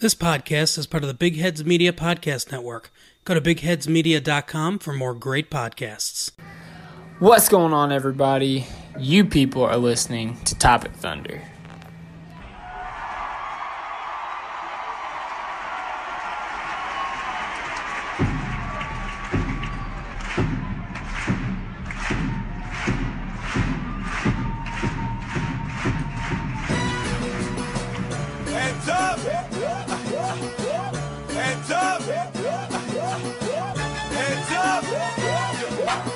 This 0.00 0.14
podcast 0.14 0.78
is 0.78 0.86
part 0.86 1.04
of 1.04 1.08
the 1.08 1.14
Big 1.14 1.36
Heads 1.36 1.62
Media 1.62 1.92
Podcast 1.92 2.50
Network. 2.50 2.90
Go 3.26 3.34
to 3.34 3.40
bigheadsmedia.com 3.42 4.78
for 4.78 4.94
more 4.94 5.12
great 5.12 5.50
podcasts. 5.50 6.30
What's 7.18 7.50
going 7.50 7.74
on, 7.74 7.92
everybody? 7.92 8.66
You 8.98 9.26
people 9.26 9.62
are 9.62 9.76
listening 9.76 10.42
to 10.44 10.56
Topic 10.56 10.92
Thunder. 10.92 11.42
Hands 31.70 32.08
up! 32.08 32.34
Hands 34.12 34.50
up! 34.56 34.84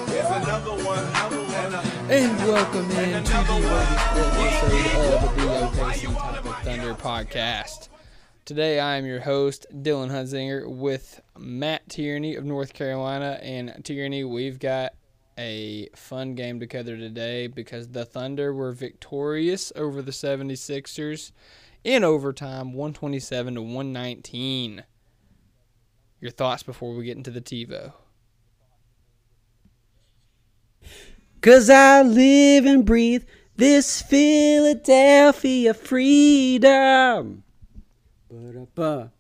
Here's 0.09 0.27
another 0.43 0.73
one. 0.85 0.99
Another 0.99 1.43
one. 1.43 1.75
And 2.11 2.37
welcome 2.39 2.91
in 2.91 3.23
to 3.23 3.33
the 3.33 3.53
latest 3.63 4.17
episode 4.17 5.15
of 5.15 5.37
the 5.37 5.43
OKC 5.43 6.13
Topic 6.13 6.53
Thunder 6.65 6.95
podcast. 6.95 7.89
Today 8.45 8.81
I 8.81 8.97
am 8.97 9.07
your 9.07 9.21
host, 9.21 9.67
Dylan 9.73 10.11
Hunzinger, 10.11 10.69
with 10.69 11.21
Matt 11.39 11.89
Tierney 11.89 12.35
of 12.35 12.45
North 12.45 12.73
Carolina. 12.73 13.39
And 13.41 13.81
Tierney, 13.85 14.25
we've 14.25 14.59
got 14.59 14.95
a 15.39 15.89
fun 15.95 16.35
game 16.35 16.59
together 16.59 16.97
today 16.97 17.47
because 17.47 17.87
the 17.91 18.05
Thunder 18.05 18.53
were 18.53 18.73
victorious 18.73 19.73
over 19.77 20.03
the 20.03 20.11
76ers 20.11 21.31
in 21.85 22.03
overtime, 22.03 22.73
127 22.73 23.55
to 23.55 23.63
119. 23.63 24.83
Your 26.25 26.31
thoughts 26.31 26.63
before 26.63 26.95
we 26.95 27.05
get 27.05 27.19
into 27.19 27.31
the 27.31 27.43
TiVo? 27.43 27.93
Cause 31.43 31.69
I 31.69 32.01
live 32.01 32.65
and 32.65 32.83
breathe 32.87 33.25
this 33.57 34.01
Philadelphia 34.01 35.75
freedom. 35.75 37.45
Ba-da-ba. 38.31 39.13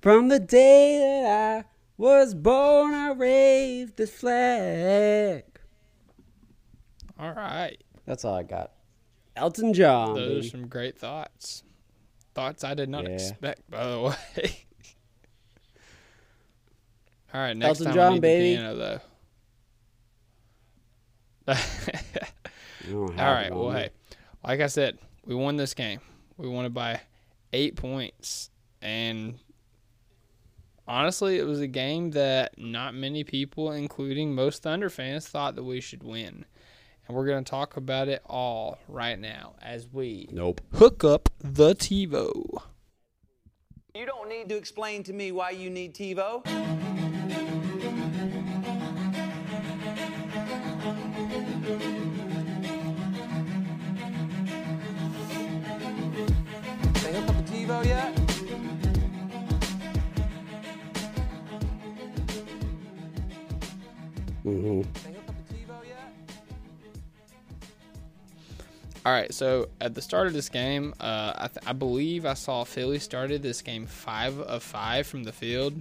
From 0.00 0.28
the 0.28 0.40
day 0.40 0.96
that 0.98 1.66
I 1.66 1.68
was 1.98 2.32
born, 2.32 2.94
I 2.94 3.10
raved 3.12 3.98
this 3.98 4.12
flag. 4.12 5.44
All 7.18 7.34
right. 7.34 7.76
That's 8.06 8.24
all 8.24 8.36
I 8.36 8.44
got. 8.44 8.72
Elton 9.36 9.74
John. 9.74 10.14
Those 10.14 10.46
are 10.46 10.48
some 10.48 10.68
great 10.68 10.98
thoughts. 10.98 11.64
Thoughts 12.34 12.64
I 12.64 12.72
did 12.72 12.88
not 12.88 13.04
Yeah. 13.04 13.10
expect, 13.10 13.70
by 13.70 13.84
the 13.86 14.00
way. 14.38 14.64
All 17.34 17.40
right, 17.40 17.56
next 17.56 17.80
Elton 17.80 17.84
time 17.86 17.94
John, 17.94 18.08
we 18.10 18.14
need 18.16 18.20
baby. 18.20 18.50
the 18.56 18.60
piano, 18.60 18.76
though. 18.76 19.00
I 21.48 22.90
don't 22.90 23.14
have 23.16 23.20
All 23.20 23.32
it 23.32 23.36
right, 23.36 23.52
on 23.52 23.58
well, 23.58 23.70
hey, 23.70 23.90
like 24.44 24.60
I 24.60 24.66
said, 24.66 24.98
we 25.24 25.34
won 25.34 25.56
this 25.56 25.74
game. 25.74 26.00
We 26.36 26.48
won 26.48 26.64
it 26.66 26.74
by 26.74 27.00
eight 27.52 27.76
points, 27.76 28.50
and 28.80 29.38
honestly, 30.86 31.38
it 31.38 31.46
was 31.46 31.60
a 31.60 31.66
game 31.66 32.10
that 32.12 32.58
not 32.58 32.94
many 32.94 33.24
people, 33.24 33.72
including 33.72 34.34
most 34.34 34.62
Thunder 34.62 34.90
fans, 34.90 35.26
thought 35.28 35.54
that 35.56 35.64
we 35.64 35.80
should 35.80 36.02
win. 36.02 36.44
And 37.08 37.16
we're 37.16 37.26
going 37.26 37.42
to 37.42 37.50
talk 37.50 37.76
about 37.76 38.08
it 38.08 38.22
all 38.26 38.78
right 38.86 39.18
now 39.18 39.54
as 39.60 39.88
we 39.92 40.28
Nope. 40.30 40.60
hook 40.74 41.02
up 41.02 41.28
the 41.40 41.74
TiVo. 41.74 42.62
You 43.94 44.06
don't 44.06 44.28
need 44.28 44.48
to 44.50 44.56
explain 44.56 45.02
to 45.04 45.12
me 45.12 45.32
why 45.32 45.50
you 45.50 45.68
need 45.68 45.94
TiVo. 45.94 47.11
All 69.04 69.10
right, 69.12 69.34
so 69.34 69.68
at 69.80 69.96
the 69.96 70.02
start 70.02 70.28
of 70.28 70.32
this 70.32 70.48
game, 70.48 70.94
uh, 71.00 71.32
I, 71.36 71.48
th- 71.48 71.66
I 71.66 71.72
believe 71.72 72.24
I 72.24 72.34
saw 72.34 72.62
Philly 72.62 73.00
started 73.00 73.42
this 73.42 73.60
game 73.60 73.84
five 73.84 74.38
of 74.38 74.62
five 74.62 75.08
from 75.08 75.24
the 75.24 75.32
field. 75.32 75.74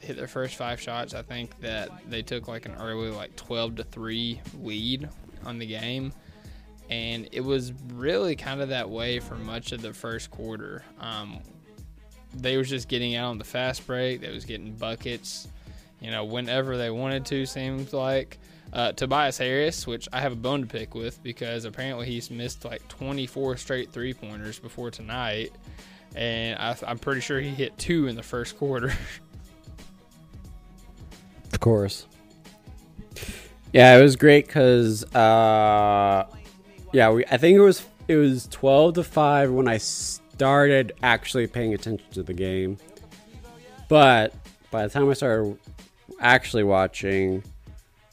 They 0.00 0.08
hit 0.08 0.16
their 0.16 0.28
first 0.28 0.56
five 0.56 0.78
shots. 0.78 1.14
I 1.14 1.22
think 1.22 1.58
that 1.60 1.88
they 2.10 2.20
took 2.20 2.48
like 2.48 2.66
an 2.66 2.74
early 2.74 3.08
like 3.08 3.34
twelve 3.36 3.76
to 3.76 3.84
three 3.84 4.38
lead 4.60 5.08
on 5.46 5.58
the 5.58 5.64
game, 5.64 6.12
and 6.90 7.26
it 7.32 7.40
was 7.40 7.72
really 7.94 8.36
kind 8.36 8.60
of 8.60 8.68
that 8.68 8.90
way 8.90 9.18
for 9.18 9.36
much 9.36 9.72
of 9.72 9.80
the 9.80 9.94
first 9.94 10.30
quarter. 10.30 10.84
Um, 11.00 11.40
they 12.34 12.58
was 12.58 12.68
just 12.68 12.86
getting 12.86 13.14
out 13.14 13.30
on 13.30 13.38
the 13.38 13.44
fast 13.44 13.86
break. 13.86 14.20
They 14.20 14.30
was 14.30 14.44
getting 14.44 14.74
buckets, 14.74 15.48
you 16.02 16.10
know, 16.10 16.26
whenever 16.26 16.76
they 16.76 16.90
wanted 16.90 17.24
to. 17.26 17.46
Seems 17.46 17.94
like 17.94 18.38
uh, 18.72 18.92
Tobias 18.92 19.38
Harris, 19.38 19.86
which 19.86 20.08
I 20.12 20.20
have 20.20 20.32
a 20.32 20.36
bone 20.36 20.62
to 20.62 20.66
pick 20.66 20.94
with 20.94 21.22
because 21.22 21.64
apparently 21.64 22.06
he's 22.06 22.30
missed 22.30 22.64
like 22.64 22.86
24 22.88 23.56
straight 23.56 23.92
three 23.92 24.14
pointers 24.14 24.58
before 24.58 24.90
tonight, 24.90 25.52
and 26.14 26.58
I, 26.58 26.76
I'm 26.86 26.98
pretty 26.98 27.20
sure 27.20 27.40
he 27.40 27.50
hit 27.50 27.76
two 27.78 28.06
in 28.06 28.16
the 28.16 28.22
first 28.22 28.56
quarter. 28.58 28.92
Of 31.52 31.60
course. 31.60 32.06
Yeah, 33.72 33.96
it 33.96 34.02
was 34.02 34.16
great 34.16 34.46
because, 34.46 35.04
uh, 35.14 36.26
yeah, 36.92 37.10
we. 37.10 37.24
I 37.26 37.36
think 37.36 37.56
it 37.56 37.60
was 37.60 37.84
it 38.08 38.16
was 38.16 38.46
twelve 38.48 38.94
to 38.94 39.04
five 39.04 39.50
when 39.50 39.68
I 39.68 39.78
started 39.78 40.92
actually 41.02 41.46
paying 41.46 41.74
attention 41.74 42.06
to 42.12 42.22
the 42.22 42.32
game. 42.34 42.78
But 43.88 44.34
by 44.70 44.86
the 44.86 44.88
time 44.88 45.08
I 45.08 45.12
started 45.12 45.58
actually 46.20 46.64
watching, 46.64 47.42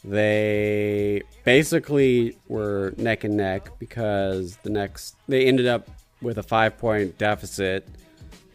they 0.04 1.22
basically 1.44 2.38
were 2.48 2.94
neck 2.98 3.24
and 3.24 3.36
neck 3.36 3.78
because 3.80 4.56
the 4.58 4.70
next 4.70 5.16
they 5.28 5.46
ended 5.46 5.68
up 5.68 5.90
with 6.22 6.38
a 6.38 6.44
five 6.44 6.78
point 6.78 7.18
deficit. 7.18 7.88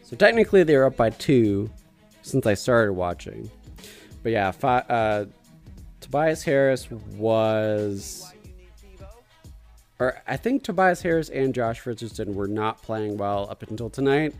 So 0.03 0.15
technically 0.15 0.63
they 0.63 0.75
were 0.75 0.85
up 0.85 0.97
by 0.97 1.11
two 1.11 1.69
since 2.21 2.45
I 2.45 2.55
started 2.55 2.93
watching. 2.93 3.49
But 4.23 4.31
yeah, 4.31 4.51
fi- 4.51 4.85
uh, 4.89 5.25
Tobias 6.01 6.43
Harris 6.43 6.89
was, 6.89 8.31
or 9.99 10.21
I 10.27 10.37
think 10.37 10.63
Tobias 10.63 11.01
Harris 11.01 11.29
and 11.29 11.53
Josh 11.53 11.85
Richardson 11.85 12.33
were 12.33 12.47
not 12.47 12.81
playing 12.81 13.17
well 13.17 13.47
up 13.49 13.63
until 13.63 13.89
tonight, 13.89 14.33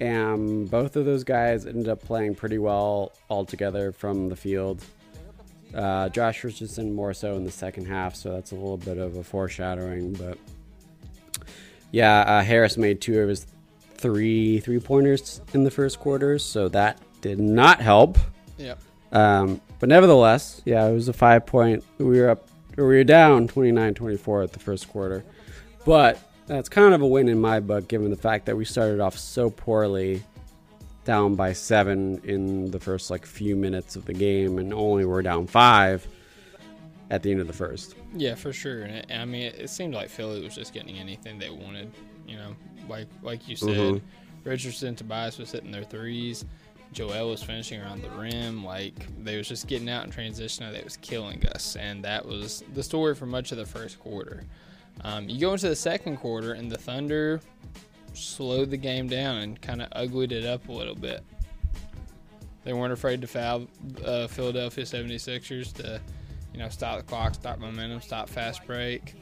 and 0.00 0.70
both 0.70 0.96
of 0.96 1.04
those 1.04 1.24
guys 1.24 1.66
ended 1.66 1.88
up 1.88 2.02
playing 2.02 2.34
pretty 2.34 2.58
well 2.58 3.12
altogether 3.28 3.92
from 3.92 4.28
the 4.28 4.36
field. 4.36 4.82
Uh, 5.74 6.08
Josh 6.08 6.44
Richardson 6.44 6.94
more 6.94 7.12
so 7.12 7.34
in 7.34 7.44
the 7.44 7.50
second 7.50 7.86
half, 7.86 8.14
so 8.14 8.32
that's 8.32 8.52
a 8.52 8.54
little 8.54 8.76
bit 8.76 8.98
of 8.98 9.16
a 9.16 9.22
foreshadowing. 9.24 10.14
But 10.14 10.38
yeah, 11.90 12.20
uh, 12.20 12.42
Harris 12.42 12.76
made 12.76 13.00
two 13.00 13.20
of 13.20 13.28
his 13.28 13.46
three 13.94 14.60
three 14.60 14.78
pointers 14.78 15.40
in 15.52 15.64
the 15.64 15.70
first 15.70 15.98
quarter, 15.98 16.38
so 16.38 16.68
that 16.68 17.00
did 17.20 17.38
not 17.40 17.80
help. 17.80 18.18
yep. 18.56 18.78
Um, 19.10 19.60
but 19.78 19.88
nevertheless, 19.88 20.62
yeah, 20.64 20.86
it 20.86 20.92
was 20.92 21.08
a 21.08 21.12
five 21.12 21.46
point. 21.46 21.84
We 21.98 22.20
were 22.20 22.30
up, 22.30 22.48
or 22.76 22.86
we 22.86 22.96
were 22.96 23.04
down 23.04 23.48
29 23.48 23.94
24 23.94 24.42
at 24.42 24.52
the 24.52 24.58
first 24.58 24.88
quarter. 24.88 25.24
But 25.84 26.18
that's 26.46 26.68
kind 26.68 26.94
of 26.94 27.02
a 27.02 27.06
win 27.06 27.28
in 27.28 27.40
my 27.40 27.60
book, 27.60 27.88
given 27.88 28.10
the 28.10 28.16
fact 28.16 28.46
that 28.46 28.56
we 28.56 28.64
started 28.64 29.00
off 29.00 29.16
so 29.16 29.50
poorly, 29.50 30.22
down 31.08 31.34
by 31.34 31.54
seven 31.54 32.20
in 32.22 32.70
the 32.70 32.78
first 32.78 33.10
like 33.10 33.24
few 33.26 33.56
minutes 33.56 33.96
of 33.96 34.04
the 34.04 34.12
game, 34.12 34.58
and 34.58 34.72
only 34.74 35.04
were 35.06 35.22
down 35.22 35.46
five 35.46 36.06
at 37.10 37.22
the 37.22 37.30
end 37.32 37.40
of 37.40 37.46
the 37.46 37.52
first. 37.54 37.94
Yeah, 38.14 38.34
for 38.34 38.52
sure. 38.52 38.82
And 38.82 38.94
it, 38.96 39.06
I 39.10 39.24
mean, 39.24 39.42
it, 39.42 39.54
it 39.56 39.70
seemed 39.70 39.94
like 39.94 40.10
Philly 40.10 40.42
was 40.44 40.54
just 40.54 40.74
getting 40.74 40.98
anything 40.98 41.38
they 41.38 41.48
wanted. 41.50 41.90
You 42.26 42.36
know, 42.36 42.54
like 42.88 43.08
like 43.22 43.48
you 43.48 43.56
said, 43.56 43.68
Mhm. 43.70 44.00
Richardson, 44.44 44.94
Tobias 44.94 45.38
was 45.38 45.50
hitting 45.50 45.70
their 45.72 45.82
threes. 45.84 46.44
Joel 46.92 47.30
was 47.30 47.42
finishing 47.42 47.80
around 47.80 48.02
the 48.02 48.10
rim. 48.10 48.62
Like 48.64 48.94
they 49.24 49.36
was 49.38 49.48
just 49.48 49.66
getting 49.66 49.88
out 49.88 50.04
in 50.04 50.10
transition. 50.10 50.64
and 50.66 50.76
That 50.76 50.84
was 50.84 50.98
killing 50.98 51.44
us, 51.48 51.74
and 51.76 52.04
that 52.04 52.24
was 52.26 52.62
the 52.74 52.82
story 52.82 53.14
for 53.14 53.24
much 53.26 53.50
of 53.50 53.56
the 53.58 53.66
first 53.66 53.98
quarter. 53.98 54.44
Um, 55.02 55.28
you 55.28 55.40
go 55.40 55.52
into 55.54 55.68
the 55.68 55.76
second 55.76 56.18
quarter, 56.18 56.52
and 56.52 56.70
the 56.70 56.76
Thunder 56.78 57.40
slowed 58.26 58.70
the 58.70 58.76
game 58.76 59.08
down 59.08 59.38
and 59.38 59.60
kind 59.60 59.82
of 59.82 59.88
uglied 59.92 60.32
it 60.32 60.44
up 60.44 60.68
a 60.68 60.72
little 60.72 60.94
bit. 60.94 61.24
They 62.64 62.72
weren't 62.72 62.92
afraid 62.92 63.20
to 63.22 63.26
foul 63.26 63.66
uh, 64.04 64.26
Philadelphia 64.26 64.84
76ers 64.84 65.72
to, 65.74 66.00
you 66.52 66.58
know, 66.58 66.68
stop 66.68 66.98
the 66.98 67.04
clock, 67.04 67.34
stop 67.34 67.58
momentum, 67.58 68.00
stop 68.00 68.28
fast 68.28 68.66
break. 68.66 69.14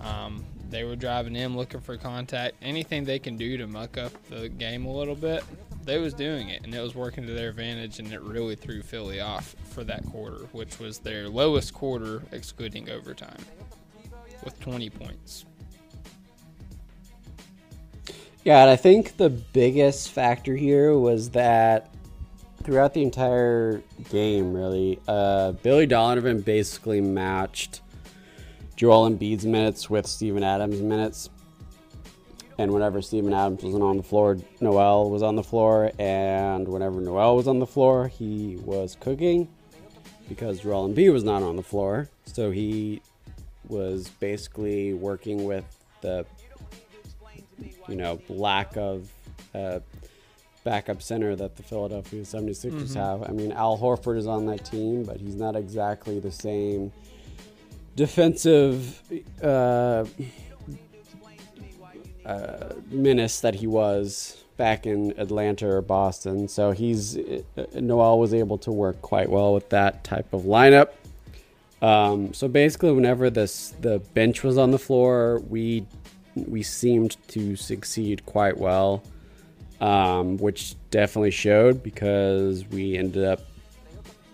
Um, 0.00 0.44
they 0.70 0.84
were 0.84 0.96
driving 0.96 1.36
in, 1.36 1.56
looking 1.56 1.80
for 1.80 1.96
contact. 1.96 2.56
Anything 2.62 3.04
they 3.04 3.18
can 3.18 3.36
do 3.36 3.56
to 3.56 3.66
muck 3.66 3.96
up 3.96 4.12
the 4.28 4.48
game 4.48 4.84
a 4.84 4.92
little 4.92 5.14
bit, 5.14 5.44
they 5.84 5.98
was 5.98 6.12
doing 6.12 6.50
it, 6.50 6.62
and 6.64 6.74
it 6.74 6.80
was 6.80 6.94
working 6.94 7.26
to 7.26 7.32
their 7.32 7.48
advantage, 7.48 7.98
and 7.98 8.12
it 8.12 8.20
really 8.20 8.54
threw 8.54 8.82
Philly 8.82 9.20
off 9.20 9.56
for 9.64 9.84
that 9.84 10.04
quarter, 10.06 10.46
which 10.52 10.78
was 10.78 10.98
their 10.98 11.28
lowest 11.28 11.72
quarter, 11.72 12.22
excluding 12.32 12.90
overtime, 12.90 13.38
with 14.44 14.58
20 14.60 14.90
points. 14.90 15.46
Yeah, 18.44 18.62
and 18.62 18.70
I 18.70 18.76
think 18.76 19.16
the 19.16 19.30
biggest 19.30 20.10
factor 20.10 20.54
here 20.54 20.96
was 20.96 21.30
that 21.30 21.92
throughout 22.62 22.94
the 22.94 23.02
entire 23.02 23.82
game, 24.10 24.52
really, 24.52 25.00
uh, 25.08 25.52
Billy 25.52 25.86
Donovan 25.86 26.40
basically 26.40 27.00
matched 27.00 27.80
Joel 28.76 29.10
Embiid's 29.10 29.44
minutes 29.44 29.90
with 29.90 30.06
Steven 30.06 30.42
Adams' 30.42 30.80
minutes. 30.80 31.30
And 32.58 32.72
whenever 32.72 33.02
Steven 33.02 33.32
Adams 33.32 33.62
wasn't 33.62 33.82
on 33.82 33.96
the 33.96 34.02
floor, 34.02 34.38
Noel 34.60 35.10
was 35.10 35.22
on 35.22 35.36
the 35.36 35.42
floor. 35.42 35.92
And 35.98 36.66
whenever 36.66 37.00
Noel 37.00 37.36
was 37.36 37.48
on 37.48 37.58
the 37.58 37.66
floor, 37.66 38.08
he 38.08 38.56
was 38.64 38.96
cooking 39.00 39.48
because 40.28 40.60
Joel 40.60 40.88
Embiid 40.88 41.12
was 41.12 41.24
not 41.24 41.42
on 41.42 41.56
the 41.56 41.62
floor. 41.62 42.08
So 42.24 42.50
he 42.50 43.02
was 43.68 44.08
basically 44.08 44.94
working 44.94 45.44
with 45.44 45.64
the 46.00 46.24
you 47.88 47.96
know, 47.96 48.20
lack 48.28 48.76
of 48.76 49.10
uh, 49.54 49.80
backup 50.64 51.00
center 51.02 51.34
that 51.36 51.56
the 51.56 51.62
Philadelphia 51.62 52.22
76ers 52.22 52.94
have. 52.94 53.22
I 53.22 53.32
mean, 53.32 53.52
Al 53.52 53.78
Horford 53.78 54.18
is 54.18 54.26
on 54.26 54.46
that 54.46 54.64
team, 54.64 55.04
but 55.04 55.18
he's 55.18 55.34
not 55.34 55.56
exactly 55.56 56.20
the 56.20 56.32
same 56.32 56.92
defensive 57.96 59.02
uh, 59.42 60.04
uh, 62.24 62.74
menace 62.90 63.40
that 63.40 63.54
he 63.54 63.66
was 63.66 64.44
back 64.56 64.86
in 64.86 65.14
Atlanta 65.16 65.66
or 65.66 65.80
Boston. 65.80 66.48
So 66.48 66.72
he's 66.72 67.16
uh, 67.16 67.42
Noel 67.74 68.18
was 68.18 68.34
able 68.34 68.58
to 68.58 68.70
work 68.70 69.00
quite 69.00 69.30
well 69.30 69.54
with 69.54 69.70
that 69.70 70.04
type 70.04 70.32
of 70.32 70.42
lineup. 70.42 70.90
Um, 71.80 72.34
so 72.34 72.48
basically, 72.48 72.92
whenever 72.92 73.30
this 73.30 73.74
the 73.80 74.00
bench 74.14 74.42
was 74.42 74.58
on 74.58 74.70
the 74.72 74.78
floor, 74.78 75.40
we 75.48 75.86
we 76.46 76.62
seemed 76.62 77.16
to 77.28 77.56
succeed 77.56 78.24
quite 78.26 78.58
well, 78.58 79.02
um, 79.80 80.36
which 80.38 80.74
definitely 80.90 81.30
showed 81.30 81.82
because 81.82 82.66
we 82.68 82.96
ended 82.96 83.24
up 83.24 83.40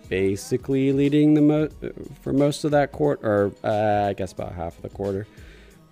basically 0.08 0.92
leading 0.92 1.34
the 1.34 1.40
mo- 1.40 1.68
for 2.22 2.32
most 2.32 2.64
of 2.64 2.70
that 2.72 2.92
quarter, 2.92 3.26
or 3.26 3.52
uh, 3.64 4.08
I 4.08 4.12
guess 4.12 4.32
about 4.32 4.52
half 4.52 4.76
of 4.76 4.82
the 4.82 4.90
quarter. 4.90 5.26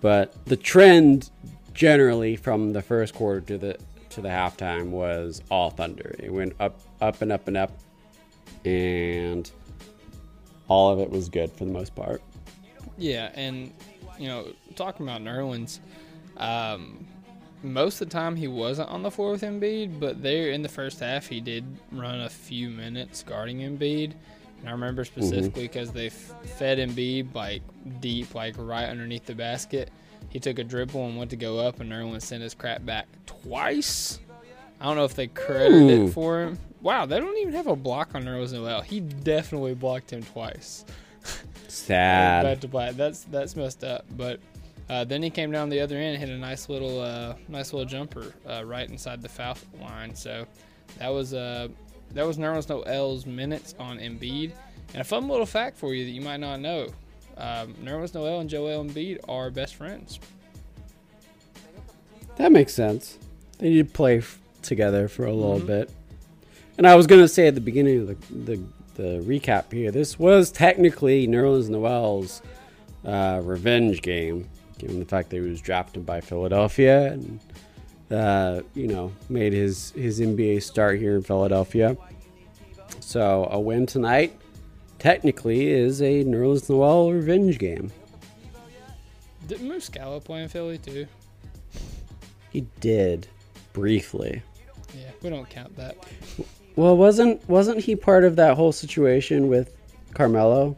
But 0.01 0.45
the 0.45 0.57
trend 0.57 1.29
generally 1.73 2.35
from 2.35 2.73
the 2.73 2.81
first 2.81 3.13
quarter 3.15 3.41
to 3.41 3.57
the 3.57 3.77
to 4.11 4.21
the 4.21 4.29
halftime 4.29 4.89
was 4.89 5.41
all 5.49 5.71
Thunder. 5.71 6.15
It 6.19 6.31
went 6.31 6.53
up, 6.59 6.79
up 7.01 7.21
and 7.21 7.31
up 7.31 7.47
and 7.47 7.57
up, 7.57 7.71
and 8.63 9.49
all 10.67 10.91
of 10.91 10.99
it 10.99 11.09
was 11.09 11.29
good 11.29 11.51
for 11.51 11.65
the 11.65 11.71
most 11.71 11.95
part. 11.95 12.21
Yeah, 12.97 13.31
and 13.33 13.73
you 14.19 14.27
know, 14.27 14.47
talking 14.75 15.07
about 15.07 15.21
Nerlens, 15.21 15.79
um, 16.37 17.05
most 17.61 18.01
of 18.01 18.09
the 18.09 18.13
time 18.13 18.35
he 18.35 18.47
wasn't 18.47 18.89
on 18.89 19.03
the 19.03 19.11
floor 19.11 19.31
with 19.31 19.41
Embiid, 19.41 19.99
but 19.99 20.21
there 20.21 20.51
in 20.51 20.61
the 20.61 20.69
first 20.69 20.99
half 20.99 21.27
he 21.27 21.39
did 21.39 21.65
run 21.91 22.21
a 22.21 22.29
few 22.29 22.69
minutes 22.69 23.23
guarding 23.23 23.59
Embiid. 23.59 24.13
And 24.59 24.69
I 24.69 24.71
remember 24.71 25.03
specifically 25.03 25.63
because 25.63 25.91
they 25.91 26.07
f- 26.07 26.33
fed 26.57 26.77
Embiid 26.77 27.33
like 27.33 27.61
deep, 27.99 28.33
like 28.33 28.55
right 28.57 28.87
underneath 28.87 29.25
the 29.25 29.35
basket. 29.35 29.91
He 30.29 30.39
took 30.39 30.57
a 30.57 30.63
dribble 30.63 31.05
and 31.05 31.17
went 31.17 31.29
to 31.31 31.35
go 31.35 31.59
up, 31.59 31.79
and 31.79 31.91
Nerlens 31.91 32.21
sent 32.21 32.41
his 32.41 32.53
crap 32.53 32.85
back 32.85 33.07
twice. 33.25 34.19
I 34.79 34.85
don't 34.85 34.95
know 34.95 35.03
if 35.05 35.15
they 35.15 35.27
credited 35.27 35.99
Ooh. 35.99 36.05
it 36.05 36.11
for 36.11 36.43
him. 36.43 36.59
Wow, 36.81 37.05
they 37.05 37.19
don't 37.19 37.37
even 37.37 37.53
have 37.53 37.67
a 37.67 37.75
block 37.75 38.15
on 38.15 38.23
Nerlens 38.23 38.53
Noel. 38.53 38.81
He 38.81 38.99
definitely 38.99 39.75
blocked 39.75 40.11
him 40.11 40.23
twice. 40.23 40.85
Sad. 41.67 42.43
Back 42.43 42.59
to 42.61 42.67
black. 42.67 42.95
That's 42.95 43.23
that's 43.25 43.55
messed 43.55 43.83
up. 43.83 44.05
But 44.15 44.39
uh, 44.89 45.03
then 45.03 45.23
he 45.23 45.29
came 45.29 45.51
down 45.51 45.69
the 45.69 45.79
other 45.79 45.95
end 45.95 46.15
and 46.15 46.17
hit 46.17 46.29
a 46.29 46.37
nice 46.37 46.69
little 46.69 47.01
uh, 47.01 47.35
nice 47.47 47.73
little 47.73 47.87
jumper 47.87 48.33
uh, 48.49 48.63
right 48.65 48.89
inside 48.89 49.21
the 49.21 49.29
foul 49.29 49.57
line. 49.81 50.13
So 50.15 50.45
that 50.99 51.09
was 51.09 51.33
uh, 51.33 51.69
that 52.13 52.25
was 52.25 52.37
Nerlens 52.37 52.69
Noel's 52.69 53.25
minutes 53.25 53.75
on 53.79 53.99
Embiid. 53.99 54.51
And 54.93 55.01
a 55.01 55.03
fun 55.03 55.27
little 55.27 55.45
fact 55.45 55.77
for 55.77 55.93
you 55.93 56.05
that 56.05 56.11
you 56.11 56.21
might 56.21 56.39
not 56.39 56.59
know: 56.59 56.87
um, 57.37 57.73
Nerlens 57.75 58.13
Noel 58.13 58.41
and 58.41 58.49
Joel 58.49 58.83
Embiid 58.83 59.19
are 59.27 59.49
best 59.49 59.75
friends. 59.75 60.19
That 62.35 62.51
makes 62.51 62.73
sense. 62.73 63.17
They 63.59 63.69
need 63.69 63.87
to 63.87 63.93
play 63.93 64.17
f- 64.17 64.39
together 64.61 65.07
for 65.07 65.25
a 65.25 65.33
little 65.33 65.59
bit. 65.59 65.91
And 66.77 66.87
I 66.87 66.95
was 66.95 67.05
going 67.05 67.21
to 67.21 67.27
say 67.27 67.47
at 67.47 67.55
the 67.55 67.61
beginning 67.61 68.01
of 68.01 68.07
the, 68.07 68.55
the, 68.55 68.63
the 68.95 69.23
recap 69.23 69.71
here, 69.71 69.91
this 69.91 70.17
was 70.17 70.51
technically 70.51 71.27
Nerlens 71.27 71.69
Noel's 71.69 72.41
uh, 73.05 73.41
revenge 73.43 74.01
game, 74.01 74.49
given 74.83 74.99
the 74.99 75.05
fact 75.05 75.29
that 75.29 75.37
he 75.37 75.41
was 75.41 75.61
drafted 75.61 76.05
by 76.05 76.21
Philadelphia 76.21 77.13
and, 77.13 77.39
uh, 78.11 78.61
you 78.75 78.87
know, 78.87 79.11
made 79.29 79.53
his, 79.53 79.91
his 79.91 80.19
NBA 80.19 80.61
start 80.61 80.99
here 80.99 81.15
in 81.15 81.23
Philadelphia. 81.23 81.97
So 82.99 83.47
a 83.49 83.59
win 83.59 83.85
tonight 83.85 84.37
technically 84.99 85.67
is 85.67 86.01
a 86.01 86.23
Nerlens 86.23 86.69
Noel 86.69 87.11
revenge 87.11 87.59
game. 87.59 87.91
Did 89.47 89.59
Muscala 89.59 90.23
play 90.23 90.43
in 90.43 90.49
Philly 90.49 90.77
too? 90.77 91.07
He 92.49 92.61
did 92.79 93.27
briefly. 93.73 94.41
Yeah, 94.93 95.09
we 95.21 95.29
don't 95.29 95.49
count 95.49 95.75
that. 95.77 95.97
Well, 96.75 96.95
wasn't 96.97 97.47
wasn't 97.49 97.79
he 97.79 97.95
part 97.95 98.23
of 98.23 98.35
that 98.35 98.55
whole 98.55 98.71
situation 98.71 99.47
with 99.47 99.75
Carmelo? 100.13 100.77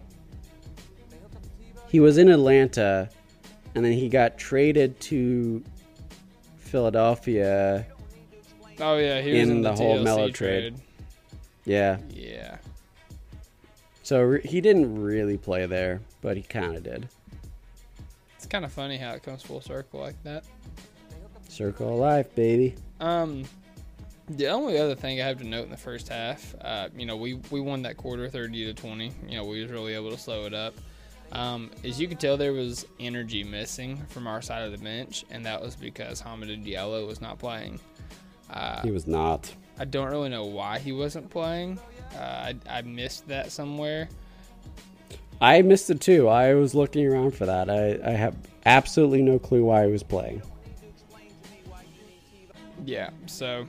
He 1.88 2.00
was 2.00 2.18
in 2.18 2.30
Atlanta, 2.30 3.10
and 3.76 3.84
then 3.84 3.92
he 3.92 4.10
got 4.10 4.38
traded 4.38 5.00
to 5.02 5.64
Philadelphia. 6.58 7.86
Oh 8.80 8.98
yeah, 8.98 9.22
he 9.22 9.32
was 9.34 9.42
In 9.42 9.52
in, 9.58 9.62
the 9.62 9.74
whole 9.74 9.98
TLC 10.00 10.04
Melo 10.04 10.30
trade. 10.30 10.76
Yeah, 11.66 11.98
Yeah. 12.10 12.58
so 14.04 14.22
re- 14.22 14.42
he 14.42 14.62
didn't 14.62 15.02
really 15.02 15.38
play 15.38 15.66
there, 15.66 16.02
but 16.22 16.38
he 16.38 16.44
kind 16.44 16.76
of 16.76 16.84
did. 16.84 17.08
It's 18.38 18.46
kind 18.46 18.64
of 18.66 18.72
funny 18.72 18.98
how 18.98 19.12
it 19.12 19.24
comes 19.24 19.42
full 19.42 19.62
circle 19.62 20.00
like 20.00 20.22
that. 20.24 20.44
Circle 21.50 21.94
of 21.94 22.00
life, 22.00 22.36
baby. 22.36 22.76
Um, 23.00 23.44
the 24.30 24.48
only 24.48 24.78
other 24.78 24.96
thing 24.96 25.22
I 25.22 25.26
have 25.26 25.40
to 25.40 25.44
note 25.48 25.66
in 25.66 25.72
the 25.72 25.78
first 25.78 26.10
half, 26.10 26.54
uh, 26.62 26.90
you 26.96 27.06
know, 27.06 27.16
we, 27.16 27.36
we 27.52 27.62
won 27.62 27.82
that 27.84 27.98
quarter 27.98 28.30
30 28.30 28.66
to 28.66 28.74
20. 28.74 29.12
You 29.28 29.38
know, 29.38 29.46
we 29.46 29.62
was 29.62 29.72
really 29.72 29.96
able 29.96 30.12
to 30.12 30.18
slow 30.18 30.46
it 30.46 30.54
up. 30.54 30.76
Um, 31.32 31.72
as 31.84 32.00
you 32.00 32.08
could 32.08 32.20
tell, 32.20 32.38
there 32.38 32.54
was 32.54 32.86
energy 33.00 33.44
missing 33.44 33.98
from 34.10 34.28
our 34.28 34.42
side 34.42 34.64
of 34.64 34.72
the 34.72 34.78
bench, 34.78 35.26
and 35.30 35.46
that 35.46 35.62
was 35.62 35.76
because 35.76 36.22
Hamidou 36.22 36.66
Diallo 36.66 37.06
was 37.08 37.20
not 37.20 37.40
playing. 37.40 37.80
Uh, 38.50 38.82
He 38.82 38.92
was 38.92 39.08
not. 39.08 39.54
I 39.78 39.86
don't 39.86 40.10
really 40.10 40.30
know 40.30 40.46
why 40.46 40.80
he 40.80 40.92
wasn't 40.92 41.30
playing. 41.30 41.80
Uh, 42.16 42.20
I, 42.20 42.56
I 42.70 42.82
missed 42.84 43.28
that 43.28 43.52
somewhere. 43.52 44.08
I 45.42 45.62
missed 45.62 45.90
it 45.90 46.00
too. 46.00 46.30
I 46.30 46.54
was 46.54 46.74
looking 46.74 47.06
around 47.06 47.32
for 47.36 47.46
that. 47.46 47.70
I, 47.70 48.00
I 48.06 48.12
have 48.12 48.36
absolutely 48.66 49.22
no 49.22 49.38
clue 49.38 49.66
why 49.66 49.86
he 49.86 49.92
was 49.92 50.04
playing. 50.04 50.42
Yeah, 52.86 53.10
so 53.26 53.68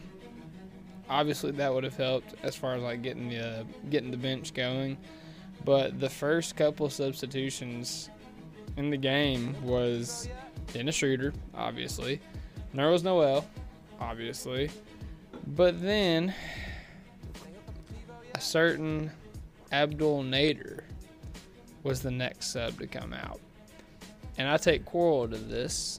obviously 1.08 1.52
that 1.52 1.72
would 1.72 1.84
have 1.84 1.96
helped 1.96 2.34
as 2.42 2.54
far 2.54 2.74
as 2.74 2.82
like 2.82 3.02
getting 3.02 3.30
the 3.30 3.64
getting 3.90 4.10
the 4.10 4.16
bench 4.16 4.54
going. 4.54 4.96
But 5.66 5.98
the 5.98 6.08
first 6.08 6.54
couple 6.54 6.88
substitutions 6.88 8.08
in 8.76 8.88
the 8.88 8.96
game 8.96 9.56
was 9.64 10.28
Dennis 10.72 10.94
Schroeder, 10.94 11.32
obviously. 11.56 12.20
Nerlens 12.72 13.02
Noel, 13.02 13.44
obviously. 13.98 14.70
But 15.48 15.82
then 15.82 16.32
a 18.36 18.40
certain 18.40 19.10
Abdul 19.72 20.22
Nader 20.22 20.84
was 21.82 22.00
the 22.00 22.12
next 22.12 22.52
sub 22.52 22.78
to 22.78 22.86
come 22.86 23.12
out. 23.12 23.40
And 24.38 24.48
I 24.48 24.58
take 24.58 24.84
quarrel 24.84 25.26
to 25.26 25.36
this. 25.36 25.98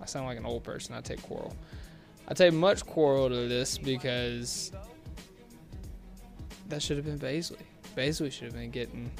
I 0.00 0.06
sound 0.06 0.26
like 0.26 0.38
an 0.38 0.44
old 0.44 0.64
person. 0.64 0.96
I 0.96 1.02
take 1.02 1.22
quarrel. 1.22 1.54
I 2.26 2.34
take 2.34 2.52
much 2.52 2.84
quarrel 2.84 3.28
to 3.28 3.46
this 3.46 3.78
because 3.78 4.72
that 6.68 6.82
should 6.82 6.96
have 6.96 7.06
been 7.06 7.20
Bazley. 7.20 7.62
Bazley 7.96 8.30
should 8.32 8.44
have 8.44 8.54
been 8.54 8.70
getting 8.70 9.10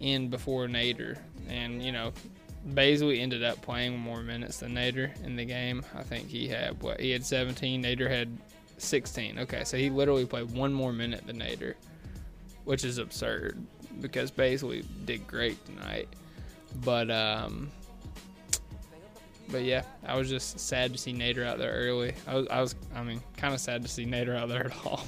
in 0.00 0.28
before 0.28 0.66
Nader, 0.66 1.18
and 1.48 1.82
you 1.82 1.92
know, 1.92 2.12
Bazley 2.70 3.20
ended 3.20 3.42
up 3.42 3.60
playing 3.62 3.98
more 3.98 4.22
minutes 4.22 4.58
than 4.58 4.74
Nader 4.74 5.10
in 5.24 5.36
the 5.36 5.44
game. 5.44 5.84
I 5.94 6.02
think 6.02 6.28
he 6.28 6.48
had 6.48 6.82
what 6.82 7.00
he 7.00 7.10
had 7.10 7.24
17. 7.24 7.82
Nader 7.82 8.08
had 8.08 8.36
16. 8.78 9.40
Okay, 9.40 9.64
so 9.64 9.76
he 9.76 9.90
literally 9.90 10.26
played 10.26 10.50
one 10.52 10.72
more 10.72 10.92
minute 10.92 11.26
than 11.26 11.38
Nader, 11.38 11.74
which 12.64 12.84
is 12.84 12.98
absurd 12.98 13.64
because 14.00 14.30
Bazley 14.30 14.84
did 15.04 15.26
great 15.26 15.64
tonight. 15.66 16.08
But 16.84 17.10
um, 17.10 17.70
but 19.50 19.62
yeah, 19.62 19.82
I 20.06 20.16
was 20.16 20.28
just 20.28 20.58
sad 20.58 20.92
to 20.92 20.98
see 20.98 21.12
Nader 21.12 21.46
out 21.46 21.58
there 21.58 21.72
early. 21.72 22.14
I 22.26 22.34
was, 22.34 22.46
I 22.48 22.60
was, 22.60 22.74
I 22.94 23.02
mean, 23.02 23.22
kind 23.36 23.54
of 23.54 23.60
sad 23.60 23.82
to 23.82 23.88
see 23.88 24.06
Nader 24.06 24.36
out 24.36 24.48
there 24.48 24.66
at 24.66 24.86
all. 24.86 25.04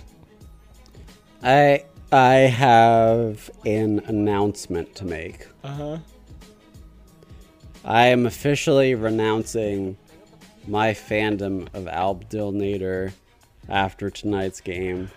I 1.42 1.84
I 2.12 2.34
have 2.34 3.50
an 3.64 4.00
announcement 4.06 4.94
to 4.96 5.04
make. 5.04 5.48
Uh 5.64 5.68
huh. 5.68 5.98
I 7.84 8.06
am 8.06 8.26
officially 8.26 8.94
renouncing 8.94 9.96
my 10.68 10.92
fandom 10.92 11.68
of 11.74 11.88
Abdel 11.88 12.52
Nader 12.52 13.12
after 13.68 14.08
tonight's 14.08 14.60
game. 14.60 15.10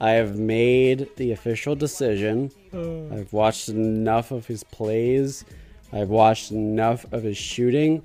I 0.00 0.10
have 0.12 0.36
made 0.36 1.08
the 1.16 1.32
official 1.32 1.74
decision. 1.74 2.50
I've 2.72 3.32
watched 3.32 3.68
enough 3.68 4.30
of 4.30 4.46
his 4.46 4.62
plays. 4.64 5.44
I've 5.92 6.08
watched 6.08 6.52
enough 6.52 7.12
of 7.12 7.24
his 7.24 7.36
shooting. 7.36 8.02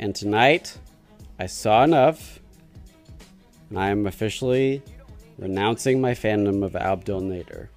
And 0.00 0.14
tonight, 0.14 0.78
I 1.38 1.46
saw 1.46 1.84
enough. 1.84 2.40
And 3.70 3.78
I 3.78 3.90
am 3.90 4.06
officially 4.06 4.82
renouncing 5.38 6.00
my 6.00 6.12
fandom 6.12 6.64
of 6.64 6.74
Abdul 6.74 7.22
Nader. 7.22 7.68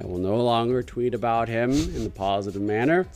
I 0.00 0.06
will 0.06 0.18
no 0.18 0.36
longer 0.36 0.82
tweet 0.82 1.14
about 1.14 1.48
him 1.48 1.72
in 1.72 2.06
a 2.06 2.10
positive 2.10 2.62
manner. 2.62 3.06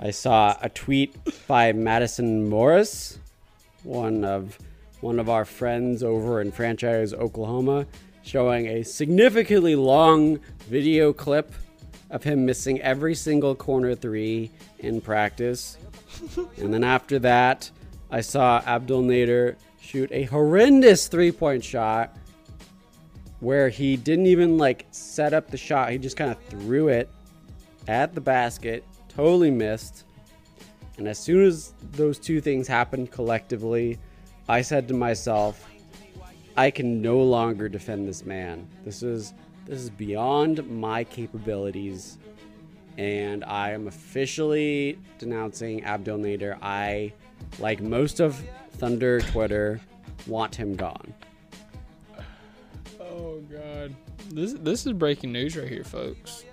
I 0.00 0.12
saw 0.12 0.56
a 0.62 0.68
tweet 0.68 1.14
by 1.46 1.72
Madison 1.72 2.48
Morris, 2.48 3.18
one 3.82 4.24
of 4.24 4.58
one 5.00 5.20
of 5.20 5.28
our 5.28 5.44
friends 5.44 6.02
over 6.02 6.40
in 6.40 6.50
Franchise 6.50 7.12
Oklahoma, 7.12 7.86
showing 8.22 8.66
a 8.66 8.82
significantly 8.82 9.76
long 9.76 10.40
video 10.66 11.12
clip 11.12 11.52
of 12.10 12.24
him 12.24 12.44
missing 12.44 12.80
every 12.80 13.14
single 13.14 13.54
corner 13.54 13.94
three 13.94 14.50
in 14.80 15.00
practice. 15.00 15.76
and 16.56 16.74
then 16.74 16.82
after 16.82 17.18
that, 17.20 17.70
I 18.10 18.22
saw 18.22 18.62
Abdul 18.66 19.02
Nader 19.02 19.56
shoot 19.80 20.10
a 20.10 20.24
horrendous 20.24 21.06
three-point 21.06 21.64
shot 21.64 22.16
where 23.40 23.68
he 23.68 23.96
didn't 23.96 24.26
even 24.26 24.58
like 24.58 24.86
set 24.90 25.32
up 25.32 25.50
the 25.50 25.56
shot. 25.56 25.90
He 25.90 25.98
just 25.98 26.16
kind 26.16 26.30
of 26.30 26.42
threw 26.44 26.88
it 26.88 27.08
at 27.86 28.14
the 28.14 28.20
basket, 28.20 28.84
totally 29.08 29.50
missed. 29.50 30.04
And 30.96 31.06
as 31.06 31.18
soon 31.18 31.44
as 31.44 31.74
those 31.92 32.18
two 32.18 32.40
things 32.40 32.66
happened 32.66 33.10
collectively, 33.10 33.98
I 34.48 34.62
said 34.62 34.88
to 34.88 34.94
myself, 34.94 35.64
I 36.56 36.70
can 36.70 37.00
no 37.00 37.18
longer 37.18 37.68
defend 37.68 38.08
this 38.08 38.26
man. 38.26 38.66
This 38.84 39.02
is 39.02 39.32
this 39.66 39.80
is 39.80 39.90
beyond 39.90 40.68
my 40.68 41.04
capabilities. 41.04 42.18
And 42.96 43.44
I 43.44 43.70
am 43.70 43.86
officially 43.86 44.98
denouncing 45.18 45.84
Abdel 45.84 46.18
Nader. 46.18 46.58
I, 46.60 47.12
like 47.60 47.80
most 47.80 48.18
of 48.18 48.42
Thunder 48.72 49.20
Twitter, 49.20 49.80
want 50.26 50.56
him 50.56 50.74
gone. 50.74 51.14
Oh 53.38 53.42
God, 53.42 53.94
this 54.32 54.54
this 54.54 54.84
is 54.84 54.92
breaking 54.94 55.30
news 55.30 55.56
right 55.56 55.68
here, 55.68 55.84
folks. 55.84 56.44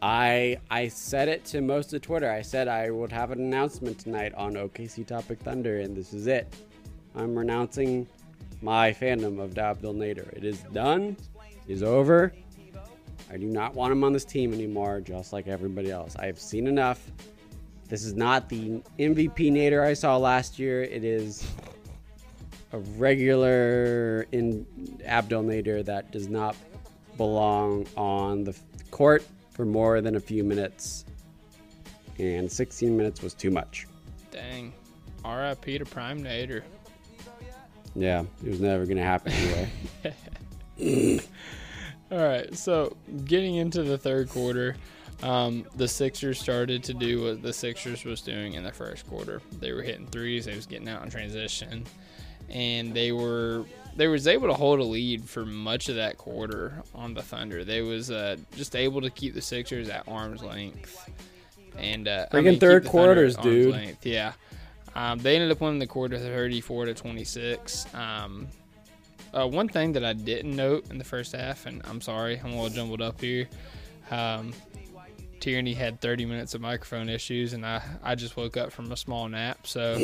I 0.00 0.58
I 0.70 0.86
said 0.86 1.28
it 1.28 1.44
to 1.46 1.60
most 1.60 1.92
of 1.94 2.00
Twitter. 2.02 2.30
I 2.30 2.42
said 2.42 2.68
I 2.68 2.90
would 2.90 3.10
have 3.10 3.32
an 3.32 3.40
announcement 3.40 3.98
tonight 3.98 4.34
on 4.34 4.54
OKC 4.54 5.04
Topic 5.04 5.40
Thunder, 5.40 5.80
and 5.80 5.96
this 5.96 6.12
is 6.12 6.28
it. 6.28 6.54
I'm 7.16 7.36
renouncing 7.36 8.06
my 8.62 8.92
fandom 8.92 9.40
of 9.40 9.58
Abdul 9.58 9.94
Nader. 9.94 10.32
It 10.32 10.44
is 10.44 10.60
done. 10.72 11.16
It 11.66 11.72
is 11.72 11.82
over. 11.82 12.32
I 13.32 13.36
do 13.36 13.46
not 13.46 13.74
want 13.74 13.90
him 13.90 14.04
on 14.04 14.12
this 14.12 14.24
team 14.24 14.54
anymore, 14.54 15.00
just 15.00 15.32
like 15.32 15.48
everybody 15.48 15.90
else. 15.90 16.14
I 16.16 16.26
have 16.26 16.38
seen 16.38 16.68
enough. 16.68 17.10
This 17.88 18.04
is 18.04 18.14
not 18.14 18.48
the 18.48 18.80
MVP 19.00 19.50
Nader 19.50 19.84
I 19.84 19.94
saw 19.94 20.16
last 20.16 20.56
year. 20.56 20.84
It 20.84 21.02
is 21.02 21.44
a 22.72 22.78
regular 22.78 24.26
in 24.32 24.66
Abdul 25.04 25.44
Nader 25.44 25.84
that 25.84 26.10
does 26.10 26.28
not 26.28 26.56
belong 27.16 27.86
on 27.96 28.44
the 28.44 28.56
court 28.90 29.24
for 29.50 29.64
more 29.64 30.00
than 30.00 30.16
a 30.16 30.20
few 30.20 30.44
minutes. 30.44 31.04
And 32.18 32.50
16 32.50 32.96
minutes 32.96 33.22
was 33.22 33.34
too 33.34 33.50
much. 33.50 33.86
Dang. 34.30 34.72
R.I.P. 35.24 35.78
to 35.78 35.84
Prime 35.84 36.22
Nader. 36.22 36.62
Yeah, 37.94 38.24
it 38.44 38.50
was 38.50 38.60
never 38.60 38.84
going 38.84 38.96
to 38.98 39.02
happen 39.02 39.32
anyway. 39.32 41.20
All 42.10 42.18
right, 42.18 42.56
so 42.56 42.96
getting 43.24 43.56
into 43.56 43.82
the 43.82 43.98
third 43.98 44.28
quarter, 44.30 44.76
um, 45.22 45.66
the 45.76 45.88
Sixers 45.88 46.38
started 46.38 46.84
to 46.84 46.94
do 46.94 47.24
what 47.24 47.42
the 47.42 47.52
Sixers 47.52 48.04
was 48.04 48.20
doing 48.20 48.54
in 48.54 48.62
the 48.62 48.72
first 48.72 49.06
quarter. 49.08 49.42
They 49.58 49.72
were 49.72 49.82
hitting 49.82 50.06
threes. 50.06 50.44
They 50.44 50.54
was 50.54 50.66
getting 50.66 50.88
out 50.88 51.02
in 51.02 51.10
transition, 51.10 51.84
and 52.50 52.94
they 52.94 53.12
were 53.12 53.64
they 53.96 54.06
was 54.06 54.28
able 54.28 54.46
to 54.46 54.54
hold 54.54 54.78
a 54.78 54.84
lead 54.84 55.28
for 55.28 55.44
much 55.44 55.88
of 55.88 55.96
that 55.96 56.16
quarter 56.18 56.82
on 56.94 57.14
the 57.14 57.22
Thunder. 57.22 57.64
They 57.64 57.82
was 57.82 58.10
uh, 58.10 58.36
just 58.54 58.76
able 58.76 59.00
to 59.00 59.10
keep 59.10 59.34
the 59.34 59.40
Sixers 59.42 59.88
at 59.88 60.06
arm's 60.06 60.42
length. 60.42 61.10
And 61.76 62.06
uh, 62.06 62.26
I 62.30 62.36
Freaking 62.36 62.44
mean, 62.44 62.60
third 62.60 62.86
quarters, 62.86 63.36
dude. 63.36 63.72
length, 63.72 64.06
Yeah, 64.06 64.32
um, 64.94 65.18
they 65.18 65.34
ended 65.34 65.50
up 65.50 65.60
winning 65.60 65.78
the 65.78 65.86
quarter 65.86 66.18
34 66.18 66.86
to 66.86 66.94
26. 66.94 67.92
Um, 67.94 68.46
uh, 69.32 69.46
one 69.46 69.68
thing 69.68 69.92
that 69.92 70.04
I 70.04 70.12
didn't 70.12 70.56
note 70.56 70.90
in 70.90 70.98
the 70.98 71.04
first 71.04 71.32
half, 71.32 71.66
and 71.66 71.82
I'm 71.84 72.00
sorry, 72.00 72.38
I'm 72.38 72.52
a 72.52 72.54
little 72.54 72.70
jumbled 72.70 73.02
up 73.02 73.20
here. 73.20 73.48
Um, 74.10 74.52
Tierney 75.40 75.74
had 75.74 76.00
30 76.00 76.24
minutes 76.26 76.54
of 76.54 76.60
microphone 76.60 77.08
issues, 77.08 77.52
and 77.52 77.64
I, 77.64 77.82
I 78.02 78.14
just 78.14 78.36
woke 78.36 78.56
up 78.56 78.72
from 78.72 78.90
a 78.90 78.96
small 78.96 79.28
nap. 79.28 79.66
So, 79.66 79.98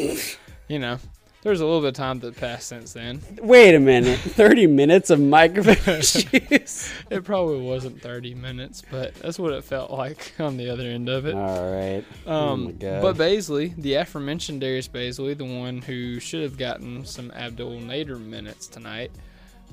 you 0.68 0.78
know, 0.78 0.98
there's 1.44 1.60
a 1.60 1.64
little 1.64 1.80
bit 1.82 1.88
of 1.88 1.94
time 1.94 2.18
that 2.20 2.36
passed 2.36 2.66
since 2.68 2.92
then. 2.94 3.20
Wait 3.40 3.74
a 3.74 3.78
minute. 3.78 4.18
30 4.18 4.66
minutes 4.66 5.10
of 5.10 5.20
microphone 5.20 5.94
issues? 5.98 6.90
It 7.10 7.22
probably 7.22 7.60
wasn't 7.60 8.00
30 8.02 8.34
minutes, 8.34 8.82
but 8.90 9.14
that's 9.14 9.38
what 9.38 9.52
it 9.52 9.62
felt 9.62 9.90
like 9.92 10.32
on 10.40 10.56
the 10.56 10.70
other 10.70 10.84
end 10.84 11.08
of 11.08 11.26
it. 11.26 11.34
All 11.34 11.72
right. 11.72 12.04
oh 12.26 12.32
Um, 12.48 12.64
my 12.64 12.72
God. 12.72 13.02
but 13.02 13.16
Bazley, 13.16 13.76
the 13.76 13.94
aforementioned 13.94 14.60
Darius 14.60 14.88
Bazley, 14.88 15.36
the 15.36 15.44
one 15.44 15.82
who 15.82 16.18
should 16.18 16.42
have 16.42 16.56
gotten 16.58 17.04
some 17.04 17.30
Abdul 17.30 17.78
Nader 17.80 18.18
minutes 18.20 18.66
tonight, 18.66 19.12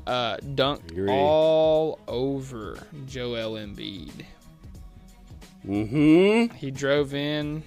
uh, 0.06 0.38
dunked 0.38 1.10
all 1.10 2.00
over 2.08 2.80
Joel 3.08 3.54
Embiid. 3.54 4.26
mm-hmm. 5.66 6.56
He 6.56 6.72
drove 6.72 7.14
in 7.14 7.64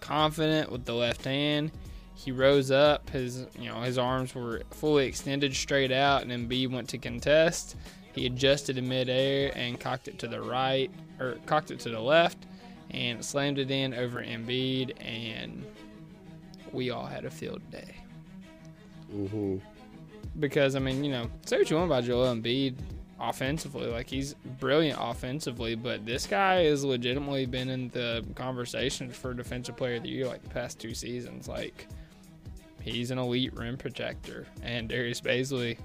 confident 0.00 0.70
with 0.72 0.84
the 0.84 0.94
left 0.94 1.24
hand. 1.24 1.70
He 2.18 2.32
rose 2.32 2.72
up. 2.72 3.10
His 3.10 3.46
you 3.56 3.68
know 3.68 3.80
his 3.80 3.96
arms 3.96 4.34
were 4.34 4.62
fully 4.72 5.06
extended 5.06 5.54
straight 5.54 5.92
out, 5.92 6.24
and 6.24 6.32
Embiid 6.32 6.68
went 6.68 6.88
to 6.88 6.98
contest. 6.98 7.76
He 8.12 8.26
adjusted 8.26 8.76
in 8.76 8.88
midair 8.88 9.52
and 9.54 9.78
cocked 9.78 10.08
it 10.08 10.18
to 10.18 10.26
the 10.26 10.42
right 10.42 10.90
or 11.20 11.36
cocked 11.46 11.70
it 11.70 11.78
to 11.80 11.90
the 11.90 12.00
left, 12.00 12.38
and 12.90 13.24
slammed 13.24 13.60
it 13.60 13.70
in 13.70 13.94
over 13.94 14.20
Embiid, 14.20 15.00
and 15.00 15.64
we 16.72 16.90
all 16.90 17.06
had 17.06 17.24
a 17.24 17.30
field 17.30 17.62
day. 17.70 17.94
Mm-hmm. 19.14 19.58
Because 20.40 20.74
I 20.74 20.80
mean, 20.80 21.04
you 21.04 21.12
know, 21.12 21.30
say 21.46 21.58
what 21.58 21.70
you 21.70 21.76
want 21.76 21.88
about 21.88 22.02
Joel 22.02 22.34
Embiid 22.34 22.74
offensively, 23.20 23.86
like 23.86 24.10
he's 24.10 24.34
brilliant 24.58 24.98
offensively, 25.00 25.76
but 25.76 26.04
this 26.04 26.26
guy 26.26 26.64
has 26.64 26.84
legitimately 26.84 27.46
been 27.46 27.68
in 27.68 27.90
the 27.90 28.24
conversation 28.34 29.12
for 29.12 29.34
defensive 29.34 29.76
player 29.76 29.98
of 29.98 30.02
the 30.02 30.08
year 30.08 30.26
like 30.26 30.42
the 30.42 30.50
past 30.50 30.80
two 30.80 30.94
seasons. 30.94 31.46
Like 31.46 31.86
he's 32.88 33.10
an 33.10 33.18
elite 33.18 33.54
rim 33.54 33.76
protector, 33.76 34.46
and 34.62 34.88
Darius 34.88 35.20
Bazley, 35.20 35.78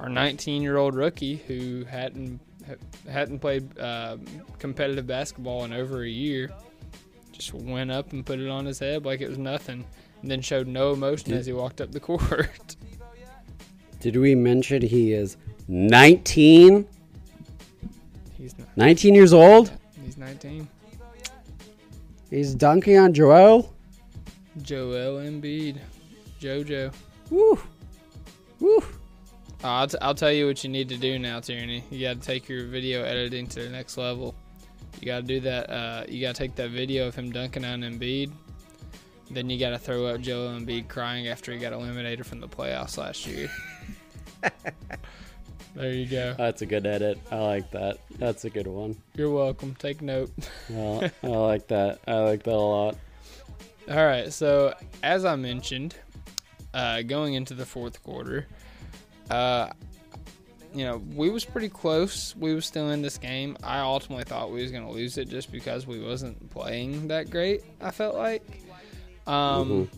our 0.00 0.08
19-year-old 0.08 0.94
rookie 0.94 1.36
who 1.46 1.84
hadn't 1.84 2.40
hadn't 3.08 3.40
played 3.40 3.78
uh, 3.78 4.16
competitive 4.58 5.06
basketball 5.06 5.64
in 5.64 5.72
over 5.72 6.02
a 6.02 6.08
year, 6.08 6.50
just 7.32 7.52
went 7.52 7.90
up 7.90 8.12
and 8.12 8.24
put 8.24 8.40
it 8.40 8.48
on 8.48 8.64
his 8.64 8.78
head 8.78 9.04
like 9.04 9.20
it 9.20 9.28
was 9.28 9.38
nothing, 9.38 9.84
and 10.22 10.30
then 10.30 10.40
showed 10.40 10.66
no 10.66 10.92
emotion 10.92 11.32
as 11.34 11.46
he 11.46 11.52
walked 11.52 11.80
up 11.80 11.92
the 11.92 12.00
court. 12.00 12.76
Did 14.00 14.16
we 14.16 14.34
mention 14.34 14.82
he 14.82 15.12
is 15.12 15.36
19? 15.68 16.86
he's 18.36 18.58
not. 18.58 18.68
19 18.76 19.14
years 19.14 19.32
old? 19.32 19.72
He's 20.04 20.18
19. 20.18 20.68
He's 22.30 22.54
dunking 22.54 22.98
on 22.98 23.14
Joel? 23.14 23.72
Joel 24.60 25.18
Embiid. 25.20 25.78
JoJo. 26.44 26.92
Woo. 27.30 27.58
Woo. 28.60 28.78
Uh, 28.78 28.82
I'll, 29.68 29.86
t- 29.86 29.98
I'll 30.02 30.14
tell 30.14 30.30
you 30.30 30.46
what 30.46 30.62
you 30.62 30.68
need 30.68 30.90
to 30.90 30.98
do 30.98 31.18
now, 31.18 31.40
Tierney. 31.40 31.82
You 31.90 32.06
got 32.06 32.20
to 32.20 32.26
take 32.26 32.50
your 32.50 32.66
video 32.66 33.02
editing 33.02 33.46
to 33.46 33.62
the 33.62 33.70
next 33.70 33.96
level. 33.96 34.34
You 35.00 35.06
got 35.06 35.20
to 35.20 35.26
do 35.26 35.40
that. 35.40 35.70
Uh, 35.70 36.04
you 36.06 36.20
got 36.20 36.34
to 36.34 36.38
take 36.38 36.54
that 36.56 36.70
video 36.70 37.08
of 37.08 37.14
him 37.14 37.32
dunking 37.32 37.64
on 37.64 37.80
Embiid. 37.80 38.30
Then 39.30 39.48
you 39.48 39.58
got 39.58 39.70
to 39.70 39.78
throw 39.78 40.04
up 40.04 40.20
Joel 40.20 40.50
Embiid 40.50 40.88
crying 40.88 41.28
after 41.28 41.50
he 41.50 41.58
got 41.58 41.72
eliminated 41.72 42.26
from 42.26 42.40
the 42.40 42.48
playoffs 42.48 42.98
last 42.98 43.26
year. 43.26 43.48
there 45.74 45.92
you 45.92 46.04
go. 46.06 46.34
That's 46.36 46.60
a 46.60 46.66
good 46.66 46.84
edit. 46.86 47.18
I 47.30 47.36
like 47.36 47.70
that. 47.70 48.00
That's 48.18 48.44
a 48.44 48.50
good 48.50 48.66
one. 48.66 48.96
You're 49.14 49.30
welcome. 49.30 49.74
Take 49.76 50.02
note. 50.02 50.30
Well, 50.68 51.10
I 51.22 51.26
like 51.26 51.68
that. 51.68 52.00
I 52.06 52.18
like 52.18 52.42
that 52.42 52.54
a 52.54 52.56
lot. 52.56 52.98
All 53.90 54.04
right. 54.04 54.30
So 54.30 54.74
as 55.02 55.24
I 55.24 55.36
mentioned, 55.36 55.96
uh, 56.74 57.02
going 57.02 57.34
into 57.34 57.54
the 57.54 57.64
fourth 57.64 58.02
quarter, 58.02 58.46
uh, 59.30 59.70
you 60.74 60.84
know, 60.84 61.00
we 61.14 61.30
was 61.30 61.44
pretty 61.44 61.68
close. 61.68 62.34
We 62.36 62.52
was 62.52 62.66
still 62.66 62.90
in 62.90 63.00
this 63.00 63.16
game. 63.16 63.56
I 63.62 63.78
ultimately 63.78 64.24
thought 64.24 64.50
we 64.50 64.60
was 64.60 64.72
gonna 64.72 64.90
lose 64.90 65.16
it 65.16 65.28
just 65.28 65.52
because 65.52 65.86
we 65.86 66.00
wasn't 66.00 66.50
playing 66.50 67.08
that 67.08 67.30
great. 67.30 67.62
I 67.80 67.92
felt 67.92 68.16
like, 68.16 68.42
um, 69.26 69.88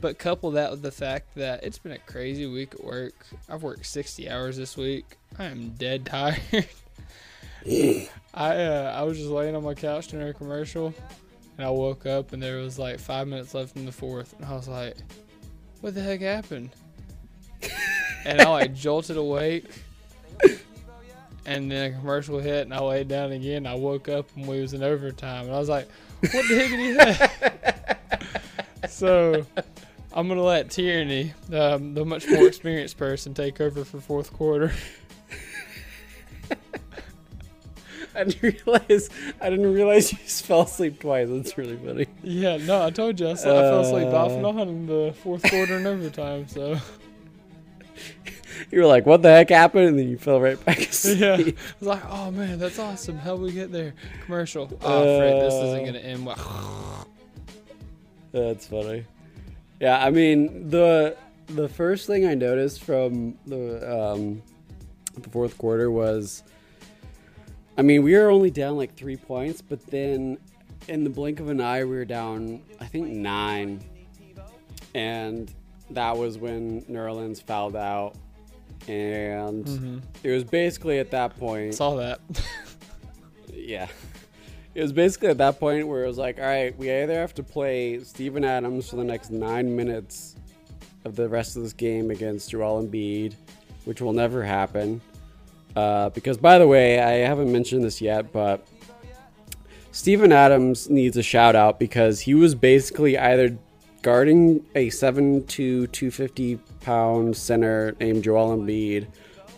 but 0.00 0.18
couple 0.18 0.52
that 0.52 0.70
with 0.70 0.80
the 0.80 0.90
fact 0.90 1.34
that 1.34 1.62
it's 1.62 1.78
been 1.78 1.92
a 1.92 1.98
crazy 1.98 2.46
week 2.46 2.74
at 2.74 2.82
work. 2.82 3.26
I've 3.50 3.62
worked 3.62 3.84
sixty 3.84 4.30
hours 4.30 4.56
this 4.56 4.78
week. 4.78 5.04
I 5.38 5.44
am 5.44 5.70
dead 5.70 6.06
tired. 6.06 6.40
I 7.66 8.08
uh, 8.34 8.94
I 8.96 9.02
was 9.02 9.18
just 9.18 9.30
laying 9.30 9.54
on 9.54 9.62
my 9.62 9.74
couch 9.74 10.08
during 10.08 10.28
a 10.28 10.32
commercial, 10.32 10.94
and 11.58 11.66
I 11.66 11.70
woke 11.70 12.06
up 12.06 12.32
and 12.32 12.42
there 12.42 12.56
was 12.56 12.78
like 12.78 12.98
five 12.98 13.28
minutes 13.28 13.52
left 13.52 13.76
in 13.76 13.84
the 13.84 13.92
fourth, 13.92 14.34
and 14.38 14.46
I 14.46 14.54
was 14.54 14.68
like, 14.68 14.96
"What 15.84 15.94
the 15.94 16.00
heck 16.00 16.22
happened?" 16.22 16.70
and 18.24 18.40
I 18.40 18.48
like 18.48 18.74
jolted 18.74 19.18
awake, 19.18 19.66
and 21.44 21.70
then 21.70 21.92
a 21.92 21.94
commercial 21.94 22.38
hit, 22.38 22.62
and 22.62 22.72
I 22.72 22.80
laid 22.80 23.06
down 23.08 23.32
again. 23.32 23.66
I 23.66 23.74
woke 23.74 24.08
up 24.08 24.26
and 24.34 24.48
we 24.48 24.62
was 24.62 24.72
in 24.72 24.82
overtime, 24.82 25.44
and 25.44 25.54
I 25.54 25.58
was 25.58 25.68
like, 25.68 25.86
"What 26.20 26.48
the 26.48 26.94
heck?" 26.98 28.88
so 28.88 29.44
I'm 30.10 30.26
gonna 30.26 30.42
let 30.42 30.70
Tierney, 30.70 31.34
um, 31.52 31.92
the 31.92 32.06
much 32.06 32.26
more 32.28 32.46
experienced 32.46 32.96
person, 32.96 33.34
take 33.34 33.60
over 33.60 33.84
for 33.84 34.00
fourth 34.00 34.32
quarter. 34.32 34.72
I 38.20 38.24
didn't 38.24 38.42
realize. 38.66 39.10
I 39.40 39.50
didn't 39.50 39.72
realize 39.72 40.12
you 40.12 40.18
just 40.18 40.44
fell 40.46 40.62
asleep 40.62 41.00
twice. 41.00 41.28
That's 41.30 41.58
really 41.58 41.76
funny. 41.76 42.06
Yeah, 42.22 42.56
no, 42.58 42.84
I 42.84 42.90
told 42.90 43.18
you 43.18 43.30
I, 43.30 43.34
said 43.34 43.56
I 43.56 43.60
fell 43.62 43.80
asleep 43.80 44.08
off 44.08 44.30
and 44.30 44.46
on 44.46 44.68
in 44.68 44.86
the 44.86 45.14
fourth 45.22 45.42
quarter 45.50 45.76
and 45.76 45.86
overtime. 45.86 46.46
So 46.48 46.78
You 48.70 48.80
were 48.80 48.86
like, 48.86 49.06
"What 49.06 49.22
the 49.22 49.30
heck 49.30 49.50
happened?" 49.50 49.88
And 49.88 49.98
then 49.98 50.08
you 50.08 50.18
fell 50.18 50.40
right 50.40 50.62
back 50.64 50.78
asleep. 50.90 51.20
yeah, 51.20 51.34
I 51.34 51.54
was 51.80 51.88
like, 51.88 52.02
"Oh 52.08 52.30
man, 52.30 52.58
that's 52.58 52.78
awesome! 52.78 53.16
How 53.16 53.34
we 53.36 53.52
get 53.52 53.72
there?" 53.72 53.94
Commercial. 54.24 54.70
Oh, 54.82 55.18
Fred, 55.18 55.42
this 55.42 55.54
isn't 55.54 55.84
gonna 55.84 55.98
end 55.98 56.26
well. 56.26 57.08
That's 58.32 58.66
funny. 58.66 59.04
Yeah, 59.80 60.04
I 60.04 60.10
mean 60.10 60.70
the 60.70 61.16
the 61.46 61.68
first 61.68 62.06
thing 62.06 62.26
I 62.26 62.34
noticed 62.34 62.82
from 62.82 63.38
the 63.46 64.12
um, 64.12 64.42
the 65.14 65.30
fourth 65.30 65.58
quarter 65.58 65.90
was, 65.90 66.42
I 67.76 67.82
mean, 67.82 68.02
we 68.02 68.14
were 68.14 68.30
only 68.30 68.50
down 68.50 68.76
like 68.76 68.94
three 68.94 69.16
points, 69.16 69.60
but 69.60 69.84
then 69.86 70.38
in 70.88 71.04
the 71.04 71.10
blink 71.10 71.40
of 71.40 71.48
an 71.48 71.60
eye, 71.60 71.84
we 71.84 71.96
were 71.96 72.04
down 72.04 72.62
I 72.80 72.86
think 72.86 73.08
nine, 73.08 73.82
and 74.94 75.52
that 75.90 76.16
was 76.16 76.38
when 76.38 76.82
Nerlens 76.82 77.42
fouled 77.42 77.76
out, 77.76 78.14
and 78.86 79.64
mm-hmm. 79.64 79.98
it 80.22 80.30
was 80.30 80.44
basically 80.44 80.98
at 80.98 81.10
that 81.10 81.38
point 81.38 81.74
Saw 81.74 81.96
that. 81.96 82.20
yeah. 83.52 83.88
It 84.74 84.82
was 84.82 84.92
basically 84.92 85.28
at 85.28 85.38
that 85.38 85.60
point 85.60 85.86
where 85.86 86.02
it 86.02 86.08
was 86.08 86.18
like, 86.18 86.38
all 86.38 86.44
right, 86.44 86.76
we 86.76 86.90
either 86.90 87.14
have 87.14 87.34
to 87.34 87.44
play 87.44 88.00
Steven 88.00 88.44
Adams 88.44 88.90
for 88.90 88.96
the 88.96 89.04
next 89.04 89.30
nine 89.30 89.74
minutes 89.74 90.34
of 91.04 91.14
the 91.14 91.28
rest 91.28 91.56
of 91.56 91.62
this 91.62 91.72
game 91.72 92.10
against 92.10 92.50
Joel 92.50 92.82
Embiid, 92.82 93.34
which 93.84 94.00
will 94.00 94.12
never 94.12 94.42
happen. 94.42 95.00
Uh, 95.76 96.10
because, 96.10 96.36
by 96.36 96.58
the 96.58 96.68
way, 96.68 97.00
I 97.00 97.26
haven't 97.26 97.50
mentioned 97.50 97.84
this 97.84 98.00
yet, 98.00 98.32
but 98.32 98.66
Steven 99.92 100.32
Adams 100.32 100.88
needs 100.88 101.16
a 101.16 101.22
shout 101.22 101.56
out 101.56 101.78
because 101.78 102.20
he 102.20 102.34
was 102.34 102.54
basically 102.54 103.18
either 103.18 103.56
guarding 104.02 104.64
a 104.74 104.90
7 104.90 105.46
to 105.46 105.86
250 105.86 106.56
pound 106.80 107.36
center 107.36 107.96
named 107.98 108.22
Joel 108.22 108.56
Embiid 108.56 109.06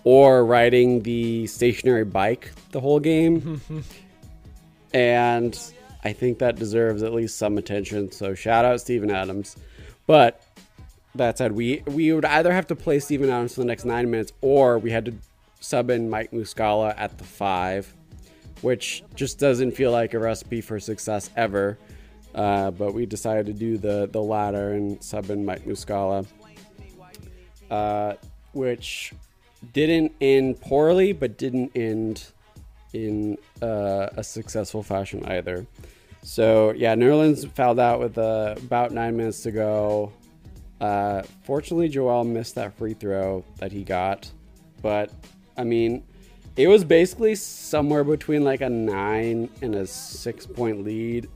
or 0.05 0.45
riding 0.45 1.03
the 1.03 1.47
stationary 1.49 2.05
bike 2.05 2.53
the 2.71 2.81
whole 2.81 3.01
game. 3.01 3.61
and 4.95 5.59
I 6.05 6.13
think 6.13 6.39
that 6.39 6.57
deserves 6.57 7.03
at 7.03 7.13
least 7.13 7.37
some 7.37 7.59
attention. 7.59 8.13
So 8.13 8.35
shout 8.35 8.65
out 8.65 8.81
Steven 8.81 9.11
Adams. 9.11 9.57
But 10.07 10.41
that 11.17 11.39
said, 11.39 11.53
we 11.53 11.83
we 11.87 12.13
would 12.13 12.25
either 12.25 12.53
have 12.53 12.69
to 12.69 12.77
play 12.77 13.01
Steven 13.01 13.29
Adams 13.29 13.55
for 13.55 13.63
the 13.63 13.67
next 13.67 13.85
nine 13.85 14.11
minutes, 14.11 14.33
or 14.41 14.79
we 14.79 14.93
had 14.93 15.07
to 15.07 15.15
sub 15.67 15.91
in 15.91 16.09
Mike 16.09 16.31
Muscala 16.31 16.95
at 16.97 17.19
the 17.19 17.25
five, 17.25 17.93
which 18.63 19.03
just 19.15 19.39
doesn't 19.39 19.73
feel 19.73 19.91
like 19.91 20.15
a 20.15 20.19
recipe 20.19 20.61
for 20.61 20.79
success 20.79 21.31
ever. 21.37 21.77
Uh, 22.35 22.71
but 22.71 22.93
we 22.95 23.07
decided 23.07 23.47
to 23.47 23.53
do 23.53 23.79
the 23.79 24.09
the 24.13 24.23
latter 24.23 24.73
and 24.73 25.03
sub 25.03 25.31
in 25.31 25.45
Mike 25.45 25.65
Muscala, 25.65 26.27
uh, 27.71 28.15
which 28.53 29.13
didn't 29.73 30.13
end 30.21 30.61
poorly, 30.61 31.13
but 31.13 31.39
didn't 31.39 31.73
end 31.75 32.25
in 32.93 33.39
uh, 33.63 34.09
a 34.17 34.23
successful 34.23 34.83
fashion 34.83 35.25
either. 35.25 35.67
So 36.23 36.73
yeah, 36.73 36.95
Nerlens 36.95 37.51
fouled 37.53 37.81
out 37.81 38.01
with 38.01 38.19
uh, 38.19 38.55
about 38.59 38.93
nine 38.93 39.17
minutes 39.17 39.43
to 39.43 39.51
go. 39.51 40.13
Uh, 40.81 41.23
fortunately, 41.45 41.89
Joel 41.89 42.25
missed 42.25 42.55
that 42.57 42.77
free 42.77 42.95
throw 42.95 43.45
that 43.59 43.73
he 43.73 43.83
got, 43.83 44.31
but 44.83 45.11
I 45.57 45.65
mean, 45.65 46.05
it 46.57 46.69
was 46.69 46.85
basically 46.85 47.35
somewhere 47.35 48.05
between 48.05 48.45
like 48.45 48.61
a 48.61 48.69
nine 48.69 49.49
and 49.63 49.75
a 49.75 49.87
six 49.87 50.47
point 50.47 50.85
lead 50.85 51.29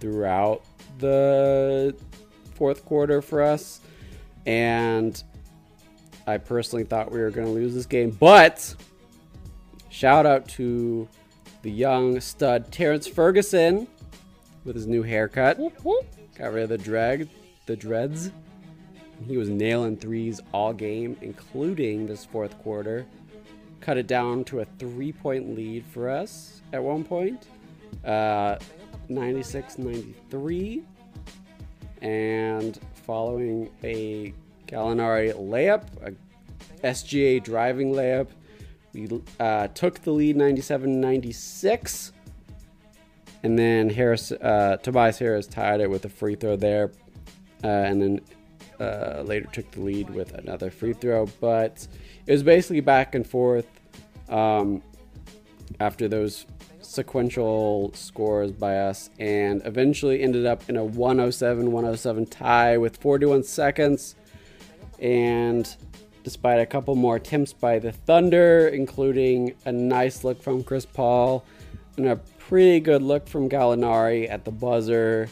throughout 0.00 0.62
the 0.98 1.94
fourth 2.54 2.84
quarter 2.84 3.22
for 3.22 3.42
us, 3.42 3.80
and 4.46 5.22
I 6.26 6.38
personally 6.38 6.84
thought 6.84 7.10
we 7.10 7.20
were 7.20 7.30
going 7.30 7.46
to 7.46 7.52
lose 7.52 7.74
this 7.74 7.86
game, 7.86 8.10
but 8.10 8.74
Shout 9.92 10.24
out 10.24 10.48
to 10.48 11.06
the 11.60 11.70
young 11.70 12.18
stud 12.18 12.72
Terrence 12.72 13.06
Ferguson 13.06 13.86
with 14.64 14.74
his 14.74 14.86
new 14.86 15.02
haircut. 15.02 15.58
Got 16.38 16.54
rid 16.54 16.62
of 16.62 16.70
the 16.70 16.78
drag, 16.78 17.28
the 17.66 17.76
dreads. 17.76 18.30
He 19.26 19.36
was 19.36 19.48
nailing 19.48 19.96
threes 19.96 20.40
all 20.52 20.72
game, 20.72 21.16
including 21.20 22.06
this 22.06 22.24
fourth 22.24 22.58
quarter. 22.62 23.06
Cut 23.80 23.96
it 23.96 24.06
down 24.06 24.44
to 24.44 24.60
a 24.60 24.64
three 24.78 25.12
point 25.12 25.54
lead 25.54 25.84
for 25.86 26.08
us 26.08 26.62
at 26.72 26.82
one 26.82 27.04
point. 27.04 27.46
Uh, 28.04 28.56
96 29.08 29.78
93. 29.78 30.82
And 32.00 32.78
following 33.06 33.70
a 33.84 34.34
Gallinari 34.66 35.34
layup, 35.34 35.84
a 36.02 36.12
SGA 36.86 37.42
driving 37.42 37.92
layup, 37.92 38.28
we 38.92 39.08
uh, 39.38 39.68
took 39.68 40.00
the 40.00 40.10
lead 40.10 40.36
97 40.36 41.00
96. 41.00 42.12
And 43.44 43.58
then 43.58 43.90
Harris, 43.90 44.30
uh, 44.32 44.76
Tobias 44.82 45.18
Harris 45.18 45.46
tied 45.46 45.80
it 45.80 45.90
with 45.90 46.04
a 46.04 46.08
free 46.08 46.36
throw 46.36 46.56
there. 46.56 46.92
Uh, 47.64 47.68
and 47.68 48.00
then 48.00 48.20
uh, 48.82 49.22
later 49.22 49.48
took 49.52 49.70
the 49.70 49.80
lead 49.80 50.10
with 50.10 50.34
another 50.34 50.70
free 50.70 50.92
throw. 50.92 51.26
But 51.40 51.86
it 52.26 52.32
was 52.32 52.42
basically 52.42 52.80
back 52.80 53.14
and 53.14 53.26
forth 53.26 53.66
um, 54.28 54.82
after 55.78 56.08
those 56.08 56.46
sequential 56.80 57.92
scores 57.94 58.50
by 58.50 58.78
us. 58.78 59.08
And 59.18 59.62
eventually 59.64 60.22
ended 60.22 60.46
up 60.46 60.68
in 60.68 60.76
a 60.76 60.84
107 60.84 61.70
107 61.70 62.26
tie 62.26 62.76
with 62.76 62.96
41 62.96 63.44
seconds. 63.44 64.16
And 64.98 65.74
despite 66.24 66.60
a 66.60 66.66
couple 66.66 66.94
more 66.94 67.16
attempts 67.16 67.52
by 67.52 67.78
the 67.78 67.92
Thunder, 67.92 68.68
including 68.68 69.54
a 69.64 69.72
nice 69.72 70.24
look 70.24 70.42
from 70.42 70.62
Chris 70.62 70.86
Paul 70.86 71.44
and 71.96 72.08
a 72.08 72.16
pretty 72.38 72.80
good 72.80 73.02
look 73.02 73.28
from 73.28 73.48
Gallinari 73.48 74.28
at 74.28 74.44
the 74.44 74.50
buzzer. 74.50 75.28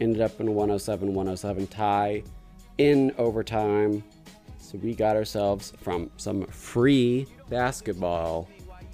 Ended 0.00 0.22
up 0.22 0.40
in 0.40 0.46
a 0.46 0.52
107 0.52 1.12
107 1.12 1.66
tie 1.66 2.22
in 2.78 3.12
overtime. 3.18 4.02
So 4.58 4.78
we 4.78 4.94
got 4.94 5.16
ourselves 5.16 5.72
from 5.80 6.10
some 6.16 6.44
free 6.46 7.26
basketball. 7.48 8.48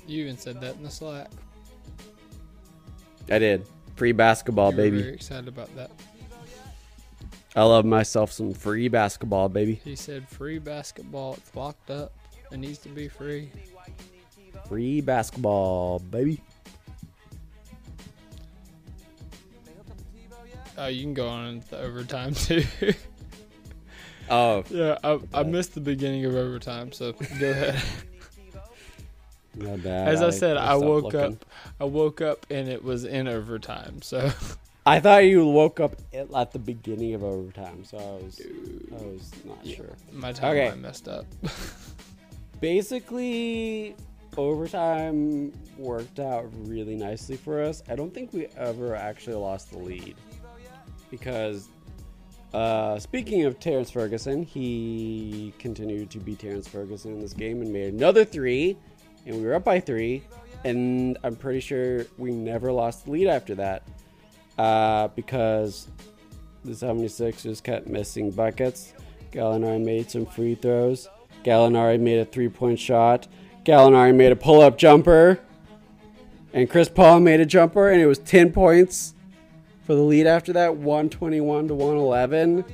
You 0.06 0.22
even 0.24 0.36
said 0.38 0.60
that 0.60 0.76
in 0.76 0.82
the 0.82 0.90
Slack. 0.90 1.28
I 3.30 3.38
did. 3.38 3.66
Free 3.96 4.12
basketball, 4.12 4.70
You 4.72 4.76
baby. 4.76 5.02
very 5.02 5.14
excited 5.14 5.48
about 5.48 5.74
that. 5.76 5.90
I 7.56 7.62
love 7.62 7.84
myself 7.84 8.32
some 8.32 8.52
free 8.52 8.88
basketball, 8.88 9.48
baby. 9.48 9.80
He 9.84 9.94
said 9.94 10.28
free 10.28 10.58
basketball. 10.58 11.34
It's 11.34 11.54
locked 11.54 11.90
up. 11.90 12.12
It 12.50 12.58
needs 12.58 12.78
to 12.78 12.88
be 12.88 13.08
free. 13.08 13.50
Free 14.68 15.00
basketball, 15.00 16.00
baby. 16.00 16.40
Oh, 20.76 20.86
you 20.88 21.02
can 21.02 21.14
go 21.14 21.28
on 21.28 21.46
into 21.46 21.78
overtime 21.78 22.34
too. 22.34 22.64
Oh, 24.30 24.64
yeah, 24.70 24.98
I, 25.04 25.18
I 25.32 25.42
missed 25.42 25.74
the 25.74 25.80
beginning 25.80 26.24
of 26.24 26.34
overtime, 26.34 26.92
so 26.92 27.12
go 27.12 27.50
ahead. 27.50 27.82
my 29.56 29.76
bad. 29.76 30.08
As 30.08 30.22
I 30.22 30.30
said, 30.30 30.56
I 30.56 30.76
woke 30.76 31.04
looking. 31.04 31.20
up. 31.20 31.44
I 31.80 31.84
woke 31.84 32.20
up 32.20 32.46
and 32.50 32.68
it 32.68 32.82
was 32.82 33.04
in 33.04 33.28
overtime. 33.28 34.02
So 34.02 34.30
I 34.86 35.00
thought 35.00 35.24
you 35.24 35.46
woke 35.46 35.80
up 35.80 35.96
at, 36.12 36.32
at 36.34 36.52
the 36.52 36.58
beginning 36.58 37.14
of 37.14 37.22
overtime, 37.22 37.84
so 37.84 37.96
I 37.98 38.24
was, 38.24 38.40
I 38.92 39.02
was 39.04 39.30
not 39.44 39.66
sure. 39.66 39.94
my 40.12 40.32
timeline 40.32 40.68
Okay. 40.68 40.80
messed 40.80 41.08
up. 41.08 41.26
Basically, 42.60 43.94
overtime 44.36 45.52
worked 45.76 46.18
out 46.18 46.46
really 46.66 46.96
nicely 46.96 47.36
for 47.36 47.62
us. 47.62 47.82
I 47.88 47.94
don't 47.96 48.12
think 48.12 48.32
we 48.32 48.46
ever 48.56 48.94
actually 48.94 49.36
lost 49.36 49.70
the 49.70 49.78
lead 49.78 50.16
because, 51.10 51.68
uh, 52.54 53.00
speaking 53.00 53.44
of 53.46 53.58
Terrence 53.58 53.90
Ferguson, 53.90 54.44
he 54.44 55.52
continued 55.58 56.08
to 56.10 56.18
be 56.18 56.36
Terrence 56.36 56.68
Ferguson 56.68 57.12
in 57.12 57.20
this 57.20 57.32
game 57.32 57.60
and 57.60 57.72
made 57.72 57.92
another 57.92 58.24
three, 58.24 58.78
and 59.26 59.36
we 59.36 59.42
were 59.42 59.54
up 59.54 59.64
by 59.64 59.80
three. 59.80 60.22
And 60.62 61.18
I'm 61.24 61.34
pretty 61.34 61.58
sure 61.58 62.06
we 62.16 62.30
never 62.30 62.70
lost 62.70 63.06
the 63.06 63.10
lead 63.10 63.26
after 63.26 63.56
that 63.56 63.82
uh, 64.56 65.08
because 65.08 65.88
the 66.64 66.70
76ers 66.70 67.60
kept 67.60 67.88
missing 67.88 68.30
buckets. 68.30 68.94
Gallinari 69.32 69.84
made 69.84 70.08
some 70.08 70.24
free 70.24 70.54
throws. 70.54 71.08
Gallinari 71.44 71.98
made 71.98 72.20
a 72.20 72.24
three 72.24 72.48
point 72.48 72.78
shot. 72.78 73.26
Gallinari 73.64 74.14
made 74.14 74.30
a 74.30 74.36
pull 74.36 74.60
up 74.60 74.78
jumper. 74.78 75.40
And 76.52 76.70
Chris 76.70 76.88
Paul 76.88 77.18
made 77.18 77.40
a 77.40 77.46
jumper, 77.46 77.90
and 77.90 78.00
it 78.00 78.06
was 78.06 78.20
10 78.20 78.52
points 78.52 79.13
for 79.84 79.94
the 79.94 80.02
lead 80.02 80.26
after 80.26 80.52
that 80.54 80.76
121 80.76 81.68
to 81.68 81.74
111. 81.74 82.64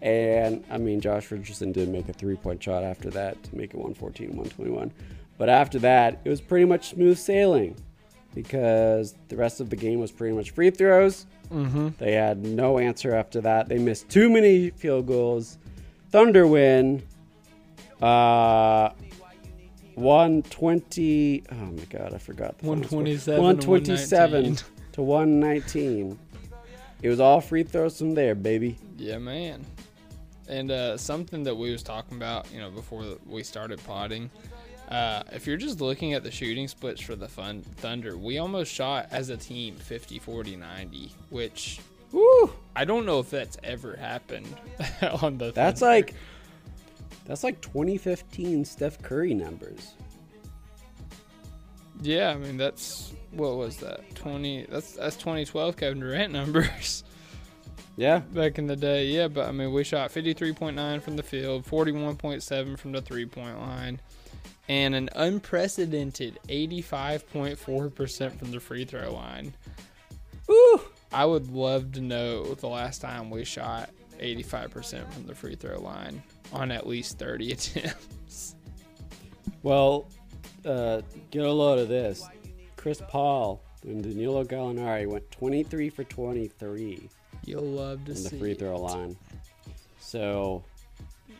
And 0.00 0.64
I 0.70 0.78
mean, 0.78 1.00
Josh 1.00 1.30
Richardson 1.30 1.70
did 1.72 1.88
make 1.88 2.08
a 2.08 2.12
three 2.12 2.36
point 2.36 2.62
shot 2.62 2.82
after 2.82 3.10
that 3.10 3.42
to 3.44 3.56
make 3.56 3.70
it 3.70 3.76
114 3.76 4.28
121. 4.28 4.92
But 5.38 5.48
after 5.48 5.78
that, 5.80 6.20
it 6.24 6.28
was 6.28 6.40
pretty 6.40 6.64
much 6.64 6.90
smooth 6.90 7.18
sailing 7.18 7.76
because 8.34 9.14
the 9.28 9.36
rest 9.36 9.60
of 9.60 9.70
the 9.70 9.76
game 9.76 10.00
was 10.00 10.10
pretty 10.10 10.34
much 10.34 10.50
free 10.50 10.70
throws. 10.70 11.26
Mm-hmm. 11.52 11.88
They 11.98 12.12
had 12.12 12.44
no 12.44 12.78
answer 12.78 13.14
after 13.14 13.40
that. 13.42 13.68
They 13.68 13.78
missed 13.78 14.08
too 14.08 14.30
many 14.30 14.70
field 14.70 15.06
goals. 15.06 15.58
Thunder 16.10 16.46
win. 16.46 17.02
Uh, 18.00 18.90
120. 19.94 21.44
Oh 21.50 21.54
my 21.54 21.84
god, 21.84 22.14
I 22.14 22.18
forgot. 22.18 22.58
the 22.58 22.66
127 22.66 23.42
127 23.42 24.32
119. 24.32 24.81
To 24.92 25.02
119. 25.02 26.18
It 27.02 27.08
was 27.08 27.20
all 27.20 27.40
free 27.40 27.62
throws 27.64 27.98
from 27.98 28.14
there, 28.14 28.34
baby. 28.34 28.78
Yeah, 28.96 29.18
man. 29.18 29.64
And 30.48 30.70
uh, 30.70 30.96
something 30.96 31.42
that 31.44 31.56
we 31.56 31.72
was 31.72 31.82
talking 31.82 32.16
about, 32.16 32.50
you 32.52 32.60
know, 32.60 32.70
before 32.70 33.04
we 33.26 33.42
started 33.42 33.82
potting, 33.84 34.30
uh, 34.88 35.22
if 35.32 35.46
you're 35.46 35.56
just 35.56 35.80
looking 35.80 36.12
at 36.12 36.22
the 36.22 36.30
shooting 36.30 36.68
splits 36.68 37.00
for 37.00 37.16
the 37.16 37.28
fun 37.28 37.62
Thunder, 37.76 38.16
we 38.16 38.38
almost 38.38 38.72
shot 38.72 39.08
as 39.10 39.30
a 39.30 39.36
team 39.36 39.76
50, 39.76 40.18
40, 40.18 40.56
90, 40.56 41.12
which 41.30 41.80
Woo! 42.12 42.52
I 42.76 42.84
don't 42.84 43.06
know 43.06 43.18
if 43.20 43.30
that's 43.30 43.56
ever 43.64 43.96
happened 43.96 44.54
on 45.22 45.38
the. 45.38 45.50
That's 45.52 45.80
Thunder. 45.80 45.94
like 45.94 46.14
that's 47.24 47.42
like 47.42 47.60
2015 47.62 48.64
Steph 48.64 49.00
Curry 49.02 49.32
numbers. 49.32 49.94
Yeah, 52.02 52.30
I 52.30 52.36
mean 52.36 52.56
that's 52.56 53.12
what 53.32 53.56
was 53.56 53.78
that? 53.78 54.14
20. 54.14 54.66
That's 54.68 54.92
that's 54.92 55.16
2012 55.16 55.76
Kevin 55.76 56.00
Durant 56.00 56.32
numbers. 56.32 57.04
Yeah. 57.96 58.18
back 58.32 58.58
in 58.58 58.66
the 58.66 58.76
day. 58.76 59.06
Yeah, 59.06 59.28
but 59.28 59.48
I 59.48 59.52
mean, 59.52 59.72
we 59.72 59.84
shot 59.84 60.10
53.9 60.10 61.02
from 61.02 61.16
the 61.16 61.22
field, 61.22 61.64
41.7 61.66 62.78
from 62.78 62.92
the 62.92 63.02
three 63.02 63.26
point 63.26 63.58
line, 63.58 64.00
and 64.68 64.94
an 64.94 65.08
unprecedented 65.14 66.38
85.4% 66.48 68.38
from 68.38 68.50
the 68.50 68.60
free 68.60 68.84
throw 68.84 69.12
line. 69.12 69.54
Woo! 70.48 70.80
I 71.12 71.24
would 71.26 71.50
love 71.50 71.92
to 71.92 72.00
know 72.00 72.54
the 72.54 72.68
last 72.68 73.00
time 73.00 73.30
we 73.30 73.44
shot 73.44 73.90
85% 74.18 75.12
from 75.12 75.26
the 75.26 75.34
free 75.34 75.56
throw 75.56 75.78
line 75.78 76.22
on 76.52 76.70
at 76.70 76.86
least 76.86 77.18
30 77.18 77.52
attempts. 77.52 78.56
Well, 79.62 80.08
uh, 80.64 81.02
get 81.30 81.44
a 81.44 81.52
load 81.52 81.78
of 81.78 81.88
this. 81.88 82.24
Chris 82.76 83.00
Paul 83.08 83.62
and 83.84 84.02
Danilo 84.02 84.44
Gallinari 84.44 85.06
went 85.06 85.30
23 85.30 85.90
for 85.90 86.04
23 86.04 87.08
You'll 87.44 87.62
love 87.62 88.04
to 88.06 88.14
from 88.14 88.22
the 88.24 88.30
free 88.30 88.54
throw 88.54 88.76
it. 88.76 88.78
line. 88.78 89.16
So, 89.98 90.62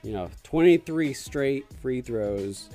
you 0.03 0.13
know, 0.13 0.31
23 0.43 1.13
straight 1.13 1.67
free 1.81 2.01
throws 2.01 2.69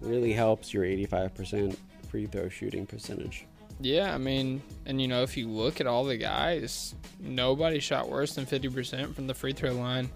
really 0.00 0.32
helps 0.32 0.72
your 0.72 0.84
85% 0.84 1.76
free 2.10 2.26
throw 2.26 2.48
shooting 2.48 2.86
percentage. 2.86 3.46
Yeah, 3.80 4.12
I 4.12 4.18
mean, 4.18 4.60
and 4.86 5.00
you 5.00 5.06
know, 5.08 5.22
if 5.22 5.36
you 5.36 5.48
look 5.48 5.80
at 5.80 5.86
all 5.86 6.04
the 6.04 6.16
guys, 6.16 6.94
nobody 7.20 7.78
shot 7.78 8.08
worse 8.08 8.34
than 8.34 8.44
50% 8.44 9.14
from 9.14 9.26
the 9.26 9.34
free 9.34 9.52
throw 9.52 9.72
line. 9.72 10.10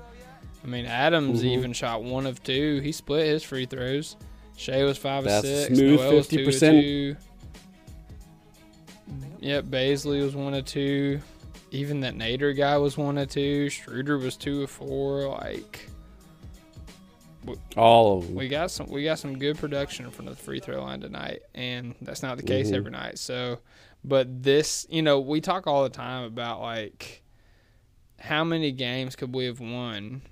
I 0.65 0.67
mean, 0.67 0.85
Adams 0.87 1.43
Mhm. 1.43 1.47
even 1.47 1.73
shot 1.73 2.03
one 2.03 2.27
of 2.27 2.43
two. 2.43 2.81
He 2.81 2.93
split 2.93 3.27
his 3.27 3.43
free 3.43 3.67
throws. 3.67 4.17
Shai 4.57 4.83
was 4.85 4.99
five 4.99 5.25
That's 5.25 5.45
of 5.45 5.51
six. 5.51 5.79
smooth 5.79 6.01
Noel 6.01 6.15
was 6.17 6.29
two 6.29 6.41
of 6.43 6.49
50%. 6.49 7.17
Yep, 9.41 9.65
Bazley 9.65 10.23
was 10.23 10.37
one 10.37 10.55
of 10.55 10.65
two. 10.65 11.21
Even 11.73 12.01
that 12.01 12.15
Nader 12.15 12.57
guy 12.57 12.77
was 12.77 12.97
one 12.97 13.19
of 13.19 13.29
two. 13.29 13.69
Schroeder 13.71 14.19
was 14.19 14.37
two 14.37 14.63
of 14.63 14.71
four. 14.71 15.29
Like 15.29 15.89
All 17.77 18.19
of 18.19 18.27
them. 18.27 18.35
we 18.37 18.49
got 18.49 18.71
some 18.71 18.87
we 18.89 19.03
got 19.05 19.19
some 19.19 19.37
good 19.39 19.59
production 19.59 20.11
from 20.11 20.27
the 20.27 20.37
free 20.37 20.61
throw 20.61 20.81
line 20.83 21.01
tonight 21.01 21.43
and 21.55 21.95
that's 22.03 22.23
not 22.23 22.37
the 22.37 22.43
case 22.45 22.71
Mhm. 22.71 22.75
every 22.77 22.91
night 22.93 23.19
so 23.19 23.59
but 24.05 24.45
this 24.45 24.87
you 24.91 25.03
know 25.03 25.19
we 25.19 25.41
talk 25.41 25.67
all 25.67 25.83
the 25.83 25.89
time 25.91 26.23
about 26.25 26.61
like 26.61 27.23
how 28.21 28.45
many 28.45 28.71
games 28.71 29.17
could 29.17 29.35
we 29.35 29.47
have 29.47 29.59
won 29.59 30.23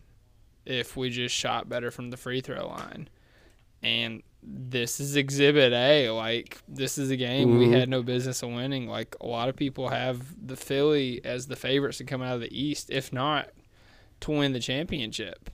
if 0.64 0.96
we 0.96 1.10
just 1.10 1.34
shot 1.34 1.68
better 1.68 1.90
from 1.90 2.10
the 2.10 2.16
free 2.16 2.40
throw 2.40 2.68
line 2.68 3.08
and 3.82 4.22
this 4.42 5.00
is 5.00 5.16
exhibit 5.16 5.72
A 5.72 6.10
like 6.10 6.58
this 6.66 6.96
is 6.98 7.10
a 7.10 7.16
game 7.16 7.58
we 7.58 7.66
Mhm. 7.68 7.72
had 7.78 7.88
no 7.88 8.02
business 8.02 8.42
of 8.42 8.50
winning 8.50 8.86
like 8.88 9.14
a 9.20 9.26
lot 9.26 9.48
of 9.50 9.56
people 9.56 9.88
have 9.90 10.22
the 10.46 10.56
Philly 10.56 11.20
as 11.24 11.46
the 11.46 11.56
favorites 11.56 11.98
to 11.98 12.04
come 12.04 12.22
out 12.22 12.36
of 12.36 12.40
the 12.40 12.58
East 12.58 12.90
if 12.90 13.12
not 13.12 13.50
to 14.20 14.30
win 14.30 14.52
the 14.52 14.60
championship 14.60 15.50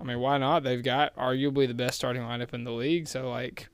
I 0.00 0.02
mean, 0.02 0.18
why 0.18 0.38
not? 0.38 0.64
They've 0.64 0.82
got 0.82 1.14
arguably 1.14 1.68
the 1.68 1.72
best 1.74 1.96
starting 1.96 2.22
lineup 2.22 2.52
in 2.52 2.64
the 2.64 2.72
league, 2.72 3.06
so 3.06 3.30
like, 3.30 3.68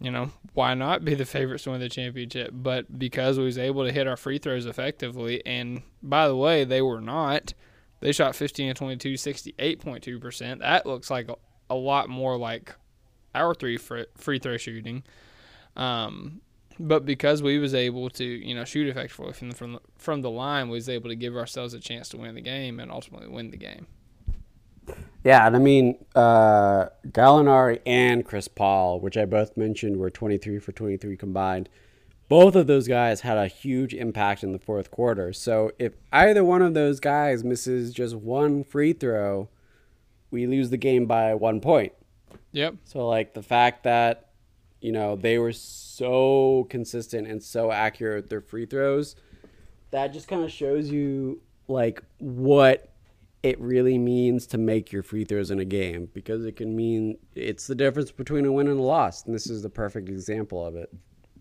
you 0.00 0.10
know, 0.10 0.32
why 0.52 0.74
not 0.74 1.04
be 1.04 1.14
the 1.14 1.24
favorites 1.24 1.62
to 1.62 1.70
win 1.70 1.78
the 1.80 1.88
championship? 1.88 2.50
But 2.52 2.98
because 2.98 3.38
we 3.38 3.44
was 3.44 3.56
able 3.56 3.84
to 3.86 3.92
hit 3.92 4.08
our 4.08 4.16
free 4.16 4.38
throws 4.38 4.66
effectively, 4.66 5.46
and 5.46 5.82
by 6.02 6.26
the 6.26 6.34
way, 6.36 6.64
they 6.64 6.82
were 6.82 7.00
not. 7.00 7.54
They 8.00 8.10
shot 8.10 8.34
15 8.34 8.68
and 8.70 8.76
22, 8.76 9.16
68.2%. 9.16 10.58
That 10.58 10.86
looks 10.86 11.08
like 11.08 11.28
a, 11.28 11.36
a 11.70 11.76
lot 11.76 12.08
more 12.08 12.36
like 12.36 12.74
our 13.34 13.54
three 13.54 13.76
free 13.76 14.38
throw 14.38 14.56
shooting. 14.56 15.02
Um, 15.76 16.40
but 16.78 17.04
because 17.04 17.42
we 17.42 17.58
was 17.58 17.74
able 17.74 18.10
to, 18.10 18.24
you 18.24 18.54
know, 18.54 18.64
shoot 18.64 18.88
effectively 18.88 19.32
from 19.32 19.50
the, 19.50 19.56
from 19.56 19.72
the, 19.74 19.80
from 19.96 20.22
the 20.22 20.30
line, 20.30 20.68
we 20.68 20.76
was 20.76 20.88
able 20.88 21.08
to 21.08 21.16
give 21.16 21.36
ourselves 21.36 21.74
a 21.74 21.80
chance 21.80 22.08
to 22.10 22.16
win 22.16 22.34
the 22.34 22.40
game 22.40 22.80
and 22.80 22.90
ultimately 22.90 23.28
win 23.28 23.50
the 23.50 23.56
game. 23.56 23.86
Yeah, 25.22 25.46
and 25.46 25.56
I 25.56 25.58
mean, 25.58 26.04
uh, 26.14 26.86
Gallinari 27.08 27.80
and 27.86 28.24
Chris 28.24 28.48
Paul, 28.48 29.00
which 29.00 29.16
I 29.16 29.24
both 29.24 29.56
mentioned 29.56 29.96
were 29.96 30.10
23 30.10 30.58
for 30.58 30.72
23 30.72 31.16
combined, 31.16 31.68
both 32.28 32.54
of 32.54 32.66
those 32.66 32.88
guys 32.88 33.20
had 33.20 33.38
a 33.38 33.46
huge 33.46 33.94
impact 33.94 34.42
in 34.42 34.52
the 34.52 34.58
fourth 34.58 34.90
quarter. 34.90 35.32
So 35.32 35.72
if 35.78 35.94
either 36.12 36.44
one 36.44 36.62
of 36.62 36.74
those 36.74 37.00
guys 37.00 37.44
misses 37.44 37.92
just 37.92 38.14
one 38.14 38.64
free 38.64 38.92
throw, 38.92 39.48
we 40.30 40.46
lose 40.46 40.70
the 40.70 40.76
game 40.76 41.06
by 41.06 41.34
one 41.34 41.60
point. 41.60 41.92
Yep. 42.52 42.76
So, 42.84 43.06
like, 43.06 43.34
the 43.34 43.42
fact 43.42 43.84
that, 43.84 44.30
you 44.80 44.92
know, 44.92 45.16
they 45.16 45.38
were 45.38 45.52
so 45.52 46.66
consistent 46.70 47.26
and 47.28 47.42
so 47.42 47.70
accurate 47.70 48.24
with 48.24 48.30
their 48.30 48.40
free 48.40 48.66
throws, 48.66 49.16
that 49.90 50.12
just 50.12 50.28
kind 50.28 50.42
of 50.42 50.50
shows 50.50 50.90
you, 50.90 51.40
like, 51.68 52.02
what 52.18 52.92
it 53.42 53.60
really 53.60 53.98
means 53.98 54.46
to 54.46 54.58
make 54.58 54.90
your 54.90 55.02
free 55.02 55.24
throws 55.24 55.50
in 55.50 55.60
a 55.60 55.64
game 55.66 56.08
because 56.14 56.46
it 56.46 56.56
can 56.56 56.74
mean 56.74 57.18
it's 57.34 57.66
the 57.66 57.74
difference 57.74 58.10
between 58.10 58.46
a 58.46 58.52
win 58.52 58.68
and 58.68 58.80
a 58.80 58.82
loss. 58.82 59.26
And 59.26 59.34
this 59.34 59.48
is 59.48 59.62
the 59.62 59.68
perfect 59.68 60.08
example 60.08 60.66
of 60.66 60.76
it. 60.76 60.90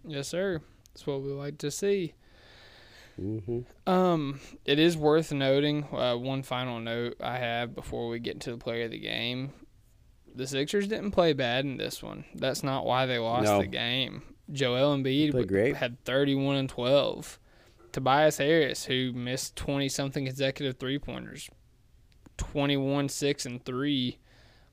Yes, 0.05 0.27
sir. 0.27 0.61
That's 0.87 1.07
what 1.07 1.21
we 1.21 1.31
like 1.31 1.57
to 1.59 1.71
see. 1.71 2.13
Um, 3.87 4.39
it 4.65 4.79
is 4.79 4.97
worth 4.97 5.31
noting. 5.31 5.85
Uh, 5.93 6.15
one 6.15 6.43
final 6.43 6.79
note 6.79 7.15
I 7.21 7.37
have 7.37 7.73
before 7.75 8.09
we 8.09 8.19
get 8.19 8.33
into 8.33 8.51
the 8.51 8.57
player 8.57 8.85
of 8.85 8.91
the 8.91 8.99
game: 8.99 9.53
the 10.35 10.47
Sixers 10.47 10.87
didn't 10.87 11.11
play 11.11 11.33
bad 11.33 11.65
in 11.65 11.77
this 11.77 12.01
one. 12.03 12.25
That's 12.35 12.63
not 12.63 12.85
why 12.85 13.05
they 13.05 13.17
lost 13.19 13.45
No. 13.45 13.59
the 13.61 13.67
game. 13.67 14.23
Joel 14.51 14.95
Embiid 14.97 15.33
had 15.75 16.03
31 16.05 16.55
and 16.57 16.69
12. 16.69 17.39
Tobias 17.91 18.37
Harris, 18.37 18.85
who 18.85 19.11
missed 19.13 19.55
20 19.55 19.87
something 19.89 20.25
consecutive 20.25 20.77
three 20.77 20.97
pointers, 20.99 21.49
21 22.37 23.09
6 23.09 23.45
and 23.45 23.63
3 23.63 24.17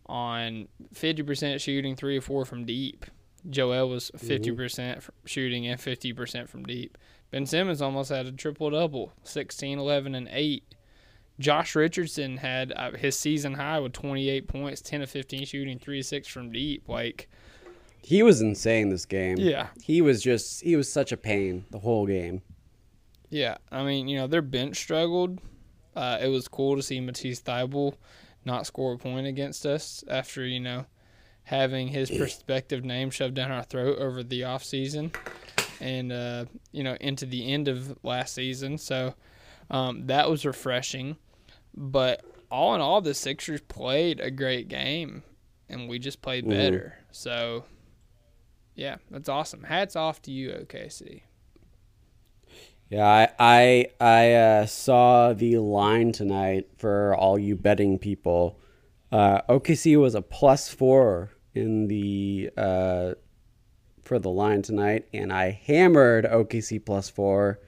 on 0.07 0.69
50% 0.95 1.61
shooting, 1.61 1.95
3 1.95 2.17
or 2.17 2.21
4 2.21 2.45
from 2.45 2.65
deep. 2.65 3.07
Joel 3.49 3.89
was 3.89 4.11
50% 4.17 5.09
shooting 5.25 5.67
and 5.67 5.81
50% 5.81 6.49
from 6.49 6.65
deep. 6.65 6.99
Ben 7.31 7.47
Simmons 7.47 7.81
almost 7.81 8.11
had 8.11 8.27
a 8.27 8.33
triple 8.33 8.71
double 8.71 9.13
16, 9.23 9.79
11, 9.79 10.15
and 10.15 10.29
8. 10.31 10.65
Josh 11.41 11.75
Richardson 11.75 12.37
had 12.37 12.73
uh, 12.77 12.93
his 12.93 13.19
season 13.19 13.55
high 13.55 13.81
with 13.81 13.95
28 13.95 14.47
points, 14.47 14.83
10 14.83 15.03
of 15.03 15.11
15 15.11 15.47
shooting, 15.47 15.79
3 15.79 16.01
of 16.01 16.05
6 16.07 16.29
from 16.29 16.53
deep. 16.53 16.87
Like, 16.87 17.29
He 18.03 18.23
was 18.23 18.43
insane 18.43 18.91
this 18.91 19.07
game. 19.07 19.39
Yeah. 19.39 19.69
He 19.83 20.03
was 20.03 20.23
just 20.23 20.63
he 20.63 20.77
was 20.77 20.93
such 20.93 21.13
a 21.13 21.17
pain 21.17 21.65
the 21.71 21.79
whole 21.79 22.07
game. 22.07 22.43
Yeah, 23.31 23.57
I 23.73 23.85
mean, 23.85 24.07
you 24.07 24.19
know, 24.19 24.27
their 24.27 24.43
bench 24.43 24.77
struggled. 24.77 25.39
Uh, 25.97 26.19
it 26.21 26.29
was 26.29 26.47
cool 26.47 26.77
to 26.77 26.83
see 26.83 27.01
Matisse 27.01 27.41
Thybulle 27.41 27.95
not 28.45 28.67
score 28.67 28.93
a 28.93 28.99
point 28.99 29.27
against 29.27 29.65
us 29.65 30.05
after, 30.09 30.45
you 30.45 30.61
know, 30.61 30.85
having 31.45 31.89
his 31.89 32.11
prospective 32.11 32.85
name 32.85 33.11
shoved 33.11 33.35
down 33.35 33.51
our 33.51 33.63
throat 33.63 33.99
over 33.99 34.23
the 34.23 34.43
offseason 34.43 35.15
and, 35.81 36.13
uh, 36.13 36.45
you 36.73 36.83
know, 36.83 36.97
into 37.01 37.25
the 37.25 37.51
end 37.53 37.69
of 37.69 37.97
last 38.03 38.35
season. 38.35 38.77
So 38.79 39.15
um, 39.71 40.07
that 40.07 40.29
was 40.29 40.45
refreshing. 40.45 41.17
But 41.75 42.25
all 42.51 42.75
in 42.75 42.81
all, 42.81 43.01
the 43.01 43.15
Sixers 43.15 43.61
played 43.63 44.21
a 44.21 44.31
great 44.31 44.69
game 44.69 45.23
and 45.69 45.89
we 45.89 45.99
just 45.99 46.21
played 46.21 46.45
Mhm. 46.45 46.51
better. 46.51 46.99
So, 47.13 47.65
yeah, 48.75 48.97
that's 49.11 49.29
awesome. 49.29 49.63
Hats 49.65 49.95
off 49.97 50.21
to 50.23 50.33
you, 50.33 50.51
OKC. 50.51 51.23
Yeah, 52.89 53.07
I 53.07 53.29
I, 53.39 53.87
I 54.01 54.33
uh, 54.33 54.67
saw 54.67 55.33
the 55.33 55.59
line 55.59 56.11
tonight 56.11 56.69
for 56.77 57.15
all 57.15 57.39
you 57.39 57.55
betting 57.55 57.99
people. 57.99 58.59
Uh, 59.13 59.43
OKC 59.49 59.97
was 59.97 60.17
a 60.17 60.23
plus 60.23 60.69
four 60.69 61.31
in 61.55 61.87
the 61.87 62.51
uh, 62.57 63.15
for 64.03 64.19
the 64.19 64.31
line 64.31 64.63
tonight, 64.63 65.07
and 65.15 65.33
I 65.33 65.51
hammered 65.53 66.25
OKC 66.25 66.85
plus 66.85 67.09
four 67.09 67.61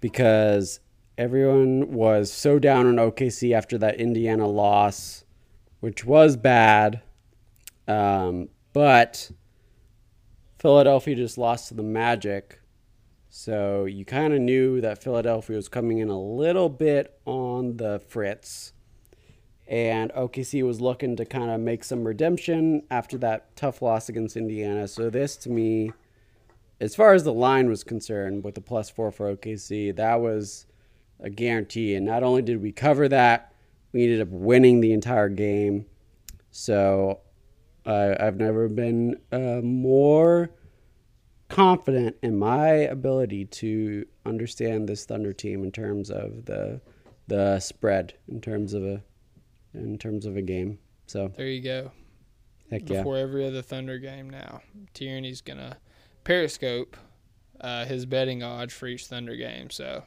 because 0.00 0.80
everyone 1.16 1.92
was 1.92 2.32
so 2.32 2.58
down 2.58 2.86
on 2.86 2.96
OKC 2.96 3.54
after 3.54 3.78
that 3.78 4.00
Indiana 4.00 4.46
loss, 4.46 5.24
which 5.80 6.04
was 6.04 6.36
bad. 6.36 7.02
Um, 7.86 8.48
but 8.72 9.30
Philadelphia 10.58 11.14
just 11.14 11.38
lost 11.38 11.68
to 11.68 11.74
the 11.74 11.82
Magic. 11.82 12.60
So 13.28 13.84
you 13.84 14.04
kind 14.04 14.32
of 14.32 14.40
knew 14.40 14.80
that 14.80 15.02
Philadelphia 15.02 15.56
was 15.56 15.68
coming 15.68 15.98
in 15.98 16.08
a 16.08 16.20
little 16.20 16.68
bit 16.68 17.18
on 17.24 17.76
the 17.76 18.00
fritz. 18.08 18.72
And 19.66 20.12
OKC 20.12 20.62
was 20.64 20.80
looking 20.80 21.16
to 21.16 21.24
kind 21.24 21.50
of 21.50 21.58
make 21.60 21.84
some 21.84 22.04
redemption 22.04 22.82
after 22.90 23.16
that 23.18 23.56
tough 23.56 23.80
loss 23.82 24.08
against 24.08 24.36
Indiana. 24.36 24.86
So 24.86 25.10
this 25.10 25.36
to 25.38 25.50
me, 25.50 25.92
as 26.80 26.94
far 26.94 27.14
as 27.14 27.24
the 27.24 27.32
line 27.32 27.68
was 27.68 27.82
concerned, 27.82 28.44
with 28.44 28.54
the 28.54 28.60
plus 28.60 28.90
four 28.90 29.10
for 29.10 29.34
OKC, 29.34 29.94
that 29.96 30.20
was 30.20 30.66
a 31.24 31.30
guarantee. 31.30 31.94
And 31.96 32.06
not 32.06 32.22
only 32.22 32.42
did 32.42 32.62
we 32.62 32.70
cover 32.70 33.08
that, 33.08 33.52
we 33.92 34.04
ended 34.04 34.20
up 34.20 34.28
winning 34.28 34.80
the 34.80 34.92
entire 34.92 35.28
game. 35.28 35.86
So 36.50 37.20
uh, 37.86 38.14
I've 38.20 38.36
never 38.36 38.68
been 38.68 39.16
uh, 39.32 39.60
more 39.62 40.50
confident 41.48 42.16
in 42.22 42.38
my 42.38 42.68
ability 42.68 43.46
to 43.46 44.06
understand 44.26 44.88
this 44.88 45.04
Thunder 45.04 45.32
team 45.32 45.64
in 45.64 45.72
terms 45.72 46.10
of 46.10 46.44
the 46.44 46.80
the 47.26 47.58
spread 47.58 48.12
in 48.28 48.38
terms 48.40 48.74
of 48.74 48.84
a 48.84 49.02
in 49.72 49.98
terms 49.98 50.26
of 50.26 50.36
a 50.36 50.42
game. 50.42 50.78
So 51.06 51.32
There 51.36 51.46
you 51.46 51.62
go. 51.62 51.90
heck 52.70 52.88
yeah. 52.88 52.98
before 52.98 53.16
every 53.16 53.46
other 53.46 53.62
Thunder 53.62 53.98
game 53.98 54.28
now. 54.28 54.60
Tierney's 54.92 55.40
gonna 55.40 55.78
periscope 56.24 56.96
uh, 57.60 57.84
his 57.86 58.04
betting 58.06 58.42
odds 58.42 58.74
for 58.74 58.86
each 58.86 59.06
Thunder 59.06 59.36
game. 59.36 59.70
So 59.70 60.04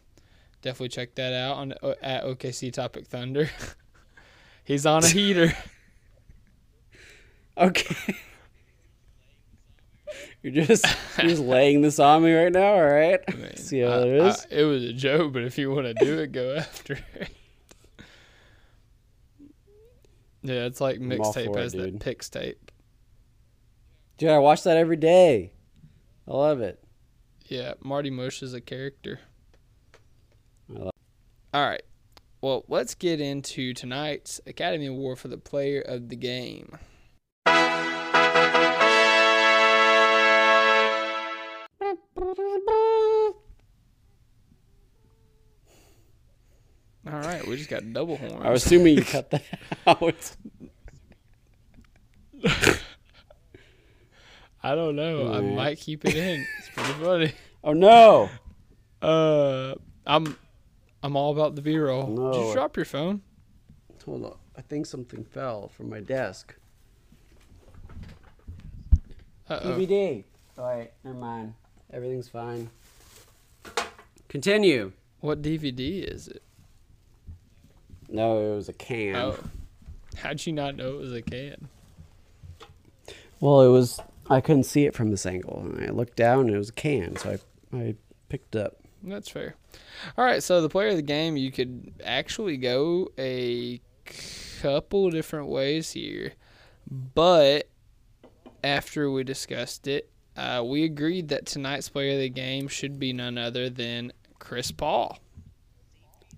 definitely 0.68 0.90
check 0.90 1.16
that 1.16 1.34
out 1.34 1.56
on 1.58 1.74
uh, 1.82 1.94
at 2.02 2.24
OKC 2.26 2.72
Topic 2.74 3.08
Thunder. 3.08 3.50
He's 4.66 4.86
on 4.86 5.04
a 5.04 5.08
heater. 5.08 5.54
Okay. 7.60 7.96
You're 10.44 10.64
just 10.66 10.86
you're 11.18 11.28
just 11.30 11.42
laying 11.42 11.82
this 11.82 11.98
on 11.98 12.24
me 12.24 12.32
right 12.32 12.52
now, 12.54 12.74
all 12.76 12.84
right? 12.86 13.20
I 13.28 13.32
mean, 13.32 13.56
See 13.58 13.80
how 13.80 13.94
I- 13.94 14.02
it 14.04 14.08
is. 14.10 14.46
I- 14.52 14.56
it 14.58 14.64
was 14.64 14.84
a 14.84 14.94
joke, 14.94 15.34
but 15.34 15.42
if 15.44 15.58
you 15.58 15.72
want 15.72 15.88
to 15.88 15.96
do 15.96 16.20
it, 16.20 16.32
go 16.32 16.56
after 16.56 17.00
it. 17.16 17.30
Yeah, 20.44 20.66
it's 20.66 20.80
like 20.80 21.00
mixtape 21.00 21.56
it, 21.56 21.60
has 21.60 21.74
that 21.74 22.00
picks 22.00 22.30
tape. 22.30 22.72
Dude, 24.20 24.30
I 24.30 24.38
watch 24.38 24.62
that 24.64 24.78
every 24.78 24.98
day. 24.98 25.52
I 26.28 26.34
love 26.36 26.62
it. 26.62 26.84
Yeah, 27.48 27.74
Marty 27.82 28.12
Mush 28.12 28.44
is 28.44 28.54
a 28.54 28.62
character. 28.62 29.20
All 31.54 31.66
right. 31.68 31.82
Well, 32.42 32.66
let's 32.68 32.94
get 32.94 33.20
into 33.20 33.74
tonight's 33.74 34.40
Academy 34.46 34.86
Award 34.86 35.20
for 35.20 35.28
the 35.28 35.38
Player 35.38 35.82
of 35.82 36.10
the 36.10 36.16
Game. 36.16 36.78
All 47.10 47.14
right, 47.14 47.48
we 47.48 47.56
just 47.56 47.70
got 47.70 47.94
double 47.94 48.18
horns. 48.18 48.42
I 48.44 48.50
was 48.50 48.66
assuming 48.66 48.98
you 48.98 49.04
cut 49.04 49.32
that 49.32 49.44
out. 49.88 50.36
I 54.62 54.76
don't 54.76 54.96
know. 54.98 55.34
I 55.34 55.40
might 55.40 55.80
keep 55.80 56.04
it 56.04 56.16
in. 56.16 56.46
It's 56.60 56.70
pretty 56.76 56.94
funny. 57.04 57.32
Oh 57.64 57.74
no. 57.74 58.30
Uh, 59.02 59.76
I'm 60.06 60.38
I'm 61.04 61.16
all 61.16 61.32
about 61.32 61.56
the 61.56 61.62
B-roll. 61.62 62.32
Did 62.32 62.48
you 62.48 62.54
drop 62.54 62.76
your 62.76 62.86
phone? 62.86 63.22
Hold 64.06 64.26
on. 64.26 64.38
I 64.56 64.62
think 64.62 64.86
something 64.86 65.24
fell 65.24 65.68
from 65.68 65.90
my 65.90 66.00
desk. 66.00 66.56
Uh-oh. 69.50 69.78
DVD. 69.78 70.24
All 70.58 70.66
right, 70.66 70.92
never 71.04 71.18
mind. 71.18 71.54
Everything's 71.92 72.28
fine. 72.28 72.70
Continue. 74.28 74.92
What 75.20 75.42
DVD 75.42 76.04
is 76.04 76.28
it? 76.28 76.42
No, 78.10 78.54
it 78.54 78.56
was 78.56 78.70
a 78.70 78.74
can. 78.74 79.16
Oh, 79.16 79.38
how'd 80.18 80.46
you 80.46 80.54
not 80.54 80.76
know 80.76 80.96
it 80.96 81.00
was 81.00 81.14
a 81.14 81.22
can? 81.22 81.68
Well, 83.40 83.62
it 83.62 83.68
was. 83.70 84.00
I 84.30 84.42
couldn't 84.42 84.64
see 84.64 84.86
it 84.86 84.96
from 84.96 85.12
this 85.12 85.26
angle, 85.26 85.60
and 85.60 85.90
I 85.90 85.92
looked 85.92 86.16
down, 86.16 86.48
and 86.48 86.56
it 86.56 86.58
was 86.58 86.70
a 86.70 86.74
can, 86.74 87.16
so 87.18 87.38
I 87.74 87.78
I 87.78 87.96
picked 88.30 88.56
up. 88.56 88.82
That's 89.04 89.30
fair. 89.30 89.56
All 90.18 90.26
right, 90.26 90.42
so 90.42 90.62
the 90.62 90.70
player 90.70 90.90
of 90.90 90.96
the 90.96 91.02
game, 91.02 91.38
you 91.38 91.52
could 91.52 91.94
actually 92.04 92.58
go 92.58 93.10
a 93.18 93.82
couple 94.62 95.10
different 95.10 95.48
ways 95.48 95.92
here, 95.92 96.34
but 96.90 97.70
after 98.64 99.12
we 99.12 99.24
discussed 99.24 99.88
it, 99.88 100.10
uh, 100.36 100.64
we 100.66 100.84
agreed 100.84 101.30
that 101.30 101.46
tonight's 101.46 101.90
player 101.90 102.14
of 102.14 102.20
the 102.20 102.30
game 102.30 102.68
should 102.68 103.00
be 103.00 103.12
none 103.12 103.38
other 103.38 103.70
than 103.70 104.12
Chris 104.40 104.72
Paul. 104.72 105.20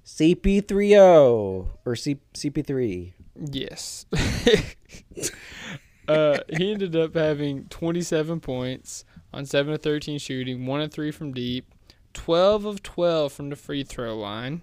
CP30 0.06 1.68
or 1.86 1.96
C, 1.96 2.18
CP3. 2.34 3.14
Yes. 3.52 4.06
uh, 6.08 6.40
he 6.50 6.72
ended 6.72 6.96
up 6.96 7.14
having 7.14 7.66
27 7.66 8.40
points 8.40 9.06
on 9.34 9.46
7 9.46 9.74
of 9.74 9.82
13 9.82 10.18
shooting, 10.18 10.66
1 10.66 10.82
of 10.82 10.92
3 10.92 11.12
from 11.12 11.34
deep, 11.34 11.74
12 12.14 12.66
of 12.66 12.84
12 12.84 13.32
from 13.32 13.50
the 13.50 13.56
free 13.56 13.84
throw 13.84 14.18
line. 14.18 14.62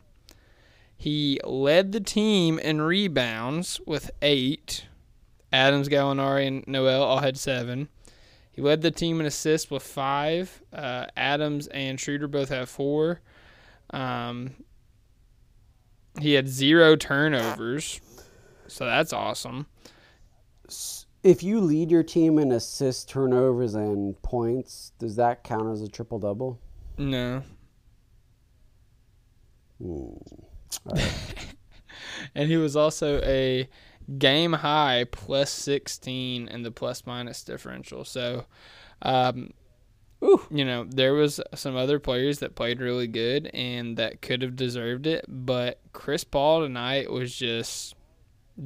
He 0.96 1.40
led 1.44 1.92
the 1.92 2.00
team 2.00 2.58
in 2.58 2.80
rebounds 2.80 3.80
with 3.86 4.10
8. 4.22 4.86
Adams, 5.52 5.88
Gallinari, 5.88 6.46
and 6.46 6.64
Noel 6.66 7.02
all 7.02 7.20
had 7.20 7.36
7. 7.38 7.88
He 8.52 8.62
led 8.62 8.82
the 8.82 8.90
team 8.90 9.20
in 9.20 9.26
assists 9.26 9.70
with 9.70 9.82
5. 9.82 10.62
Uh, 10.72 11.06
Adams 11.16 11.66
and 11.68 12.00
Schroeder 12.00 12.28
both 12.28 12.48
have 12.48 12.68
4. 12.68 13.20
Um, 13.90 14.54
he 16.20 16.32
had 16.32 16.48
zero 16.48 16.96
turnovers. 16.96 18.00
So 18.66 18.84
that's 18.84 19.12
awesome. 19.12 19.66
If 21.22 21.42
you 21.42 21.60
lead 21.60 21.90
your 21.90 22.02
team 22.02 22.38
in 22.38 22.52
assists, 22.52 23.04
turnovers, 23.04 23.74
and 23.74 24.20
points, 24.22 24.92
does 24.98 25.16
that 25.16 25.44
count 25.44 25.68
as 25.72 25.82
a 25.82 25.88
triple 25.88 26.18
double? 26.18 26.60
No. 26.98 27.42
Ooh. 29.82 30.20
and 32.34 32.48
he 32.48 32.56
was 32.56 32.76
also 32.76 33.20
a 33.22 33.68
game 34.18 34.52
high 34.52 35.04
plus 35.10 35.50
16 35.52 36.48
in 36.48 36.62
the 36.62 36.70
plus 36.70 37.06
minus 37.06 37.42
differential. 37.42 38.04
So, 38.04 38.46
um, 39.02 39.52
Ooh. 40.24 40.42
you 40.50 40.64
know, 40.64 40.84
there 40.84 41.14
was 41.14 41.40
some 41.54 41.76
other 41.76 41.98
players 41.98 42.38
that 42.38 42.54
played 42.54 42.80
really 42.80 43.06
good 43.06 43.50
and 43.52 43.96
that 43.96 44.22
could 44.22 44.42
have 44.42 44.56
deserved 44.56 45.06
it, 45.06 45.24
but 45.28 45.80
Chris 45.92 46.24
Paul 46.24 46.62
tonight 46.62 47.10
was 47.10 47.34
just 47.34 47.94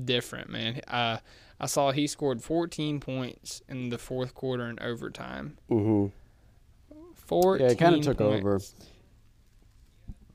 different, 0.05 0.51
man. 0.51 0.81
Uh, 0.87 1.19
I 1.59 1.67
saw 1.67 1.91
he 1.91 2.07
scored 2.07 2.43
14 2.43 3.01
points 3.01 3.63
in 3.69 3.91
the 3.91 3.99
fourth 3.99 4.35
quarter 4.35 4.65
and 4.65 4.81
overtime. 4.81 5.59
Mm-hmm. 5.71 6.07
14 7.31 7.67
Yeah, 7.67 7.73
it 7.73 7.79
kind 7.79 7.95
of 7.95 8.03
took 8.03 8.19
points. 8.19 8.37
over. 8.37 8.61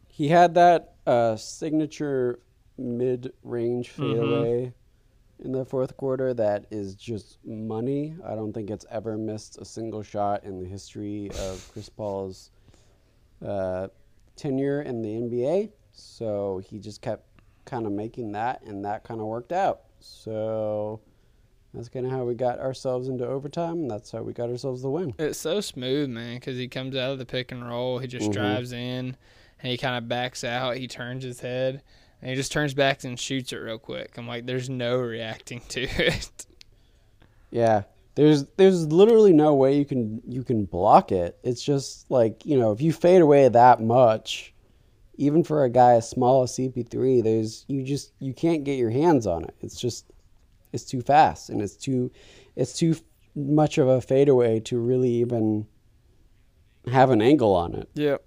He 0.08 0.30
had 0.30 0.56
that 0.56 0.96
uh, 1.06 1.36
signature 1.36 2.40
mid-range 2.78 3.90
Mm-hmm. 3.98 3.98
fadeaway 4.02 4.74
in 5.40 5.52
the 5.52 5.66
fourth 5.66 5.98
quarter 5.98 6.34
that 6.34 6.66
is 6.72 6.96
just 6.96 7.40
money. 7.46 8.16
I 8.26 8.36
don't 8.36 8.54
think 8.54 8.70
it's 8.70 8.86
ever 8.90 9.18
missed 9.18 9.58
a 9.60 9.66
single 9.66 10.04
shot 10.04 10.44
in 10.46 10.62
the 10.64 10.68
history 10.70 11.32
of 11.36 11.68
Chris 11.68 11.90
Paul's 11.90 12.52
uh, 13.46 13.88
tenure 14.36 14.82
in 14.82 15.02
the 15.02 15.10
NBA. 15.10 15.72
So 15.92 16.62
he 16.66 16.80
just 16.80 17.02
kept 17.02 17.26
kind 17.66 17.86
of 17.86 17.92
making 17.92 18.32
that, 18.34 18.62
and 18.64 18.86
that 18.86 19.04
kind 19.04 19.20
of 19.20 19.28
worked 19.28 19.52
out. 19.52 19.82
So 20.00 21.02
that's 21.76 21.90
kind 21.90 22.06
of 22.06 22.12
how 22.12 22.24
we 22.24 22.34
got 22.36 22.60
ourselves 22.60 23.08
into 23.08 23.26
overtime, 23.28 23.74
and 23.80 23.92
that's 23.92 24.12
how 24.12 24.22
we 24.22 24.34
got 24.34 24.50
ourselves 24.50 24.82
the 24.82 24.90
win. 24.90 25.14
It's 25.20 25.40
so 25.40 25.62
smooth, 25.62 26.10
man, 26.10 26.36
because 26.36 26.58
he 26.58 26.68
comes 26.68 26.96
out 26.96 27.12
of 27.12 27.20
the 27.20 27.26
pick 27.26 27.52
and 27.52 27.68
roll. 27.68 28.00
He 28.00 28.08
just 28.08 28.30
Mhm. 28.30 28.34
drives 28.34 28.72
in 28.72 29.18
and 29.60 29.72
he 29.72 29.78
kind 29.78 29.98
of 29.98 30.08
backs 30.08 30.44
out. 30.44 30.78
He 30.78 30.88
turns 30.88 31.24
his 31.24 31.40
head 31.40 31.82
and 32.22 32.30
he 32.30 32.36
just 32.36 32.52
turns 32.52 32.74
back 32.74 33.04
and 33.04 33.20
shoots 33.20 33.52
it 33.54 33.58
real 33.58 33.78
quick. 33.80 34.18
I'm 34.18 34.28
like, 34.28 34.46
there's 34.46 34.70
no 34.70 34.98
reacting 34.98 35.62
to 35.70 35.82
it. 35.84 36.46
Yeah. 37.52 37.84
There's 38.16 38.46
there's 38.56 38.88
literally 38.88 39.34
no 39.34 39.54
way 39.56 39.78
you 39.78 39.84
can 39.84 40.22
you 40.26 40.44
can 40.44 40.64
block 40.66 41.12
it. 41.12 41.38
It's 41.44 41.62
just 41.62 42.10
like, 42.10 42.46
you 42.46 42.58
know, 42.58 42.72
if 42.72 42.80
you 42.82 42.94
fade 42.94 43.22
away 43.22 43.48
that 43.50 43.82
much, 43.82 44.54
even 45.18 45.44
for 45.44 45.66
a 45.66 45.70
guy 45.70 45.94
as 45.94 46.10
small 46.10 46.44
as 46.44 46.52
CP3, 46.56 47.22
there's 47.22 47.66
you 47.68 47.84
just 47.84 48.14
you 48.20 48.34
can't 48.34 48.64
get 48.64 48.80
your 48.80 48.90
hands 48.90 49.28
on 49.28 49.44
it. 49.44 49.54
It's 49.62 49.80
just 49.80 50.06
it's 50.76 50.84
too 50.84 51.02
fast 51.02 51.50
and 51.50 51.62
it's 51.62 51.76
too 51.76 52.12
it's 52.56 52.74
too 52.78 52.96
much 53.36 53.78
of 53.80 53.88
a 53.88 54.00
fadeaway 54.02 54.60
to 54.62 54.78
really 54.78 55.10
even 55.10 55.66
have 56.92 57.10
an 57.10 57.22
angle 57.22 57.54
on 57.56 57.74
it. 57.74 57.90
Yep. 57.96 58.24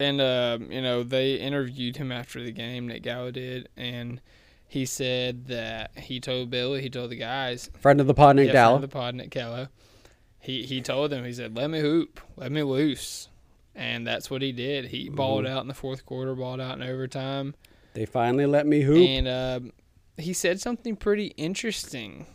And 0.00 0.20
um, 0.20 0.70
you 0.70 0.82
know, 0.82 1.02
they 1.02 1.36
interviewed 1.36 1.96
him 1.96 2.10
after 2.12 2.42
the 2.42 2.52
game. 2.52 2.88
Nick 2.88 3.02
Gallo 3.04 3.30
did, 3.30 3.68
and 3.76 4.20
he 4.66 4.84
said 4.86 5.46
that 5.46 5.96
he 5.96 6.18
told 6.20 6.50
Billy, 6.50 6.82
he 6.82 6.90
told 6.90 7.10
the 7.10 7.16
guys, 7.16 7.70
Friend 7.80 8.00
of 8.00 8.06
the 8.08 8.14
pod, 8.14 8.36
Nick 8.36 8.48
yeah, 8.48 8.52
Gallo. 8.54 8.74
friend 8.74 8.84
of 8.84 8.90
the 8.90 8.94
pod, 8.94 9.14
Nick 9.14 9.30
Gallo. 9.30 9.68
He 10.40 10.64
he 10.64 10.80
told 10.80 11.10
them, 11.10 11.24
he 11.24 11.32
said, 11.32 11.56
"Let 11.56 11.70
me 11.70 11.80
hoop, 11.80 12.20
let 12.36 12.50
me 12.52 12.62
loose," 12.64 13.28
and 13.74 14.06
that's 14.06 14.30
what 14.30 14.42
he 14.42 14.50
did. 14.52 14.86
He 14.86 15.08
balled 15.08 15.46
out 15.46 15.62
in 15.62 15.68
the 15.68 15.74
fourth 15.74 16.04
quarter, 16.04 16.34
balled 16.34 16.60
out 16.60 16.76
in 16.76 16.82
overtime, 16.82 17.54
They 17.94 18.04
finally 18.04 18.46
let 18.46 18.66
me 18.66 18.82
hoop. 18.82 18.98
and 18.98 19.28
um, 19.28 19.72
he 20.18 20.32
said 20.32 20.60
something 20.60 20.96
pretty 20.96 21.26
interesting 21.36 22.26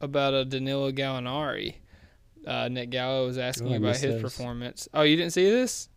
about 0.00 0.34
a 0.34 0.44
Danilo 0.44 0.90
Gallinari. 0.92 1.76
Uh, 2.46 2.68
Nick 2.68 2.90
Gallo 2.90 3.26
was 3.26 3.38
asking 3.38 3.72
Oh, 3.72 3.76
about 3.76 3.96
his 3.96 4.14
this. 4.14 4.22
performance. 4.22 4.88
Oh, 4.92 5.02
you 5.02 5.16
didn't 5.16 5.32
see 5.32 5.48
this? 5.48 5.88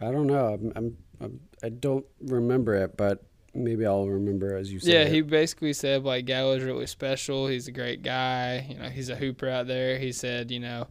I 0.00 0.10
don't 0.10 0.26
know. 0.26 0.54
I'm, 0.54 0.72
I'm, 0.76 0.96
I'm 1.20 1.40
I 1.62 1.68
don't 1.68 2.04
remember 2.22 2.74
it, 2.74 2.96
but 2.96 3.22
maybe 3.54 3.86
I'll 3.86 4.08
remember 4.08 4.56
as 4.56 4.72
you 4.72 4.80
say. 4.80 4.92
Yeah, 4.92 5.02
it. 5.02 5.12
he 5.12 5.20
basically 5.22 5.72
said 5.72 6.04
like 6.04 6.24
Gallo's 6.24 6.62
really 6.62 6.86
special. 6.86 7.46
He's 7.46 7.68
a 7.68 7.72
great 7.72 8.02
guy. 8.02 8.66
You 8.68 8.78
know, 8.78 8.88
he's 8.88 9.08
a 9.10 9.16
hooper 9.16 9.48
out 9.48 9.66
there. 9.66 9.98
He 9.98 10.12
said, 10.12 10.50
you 10.50 10.60
know, 10.60 10.86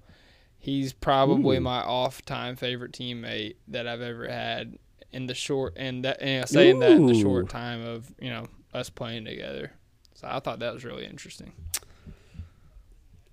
he's 0.60 0.94
probably 0.94 1.58
Ooh. 1.58 1.62
my 1.62 1.80
off-time 1.82 2.56
favorite 2.56 2.92
teammate 2.92 3.56
that 3.68 3.88
I've 3.88 4.02
ever 4.02 4.28
had 4.28 4.78
in 5.12 5.26
the 5.26 5.34
short 5.34 5.74
and 5.76 6.06
that 6.06 6.22
you 6.22 6.39
know, 6.39 6.46
saying 6.46 6.80
that 6.80 6.92
in 6.92 7.08
the 7.08 7.20
short 7.20 7.50
time 7.50 7.82
of 7.84 8.13
you 8.20 8.30
know 8.30 8.46
us 8.74 8.90
playing 8.90 9.26
together. 9.26 9.72
So 10.14 10.28
I 10.30 10.40
thought 10.40 10.60
that 10.60 10.74
was 10.74 10.84
really 10.86 11.06
interesting. 11.06 11.54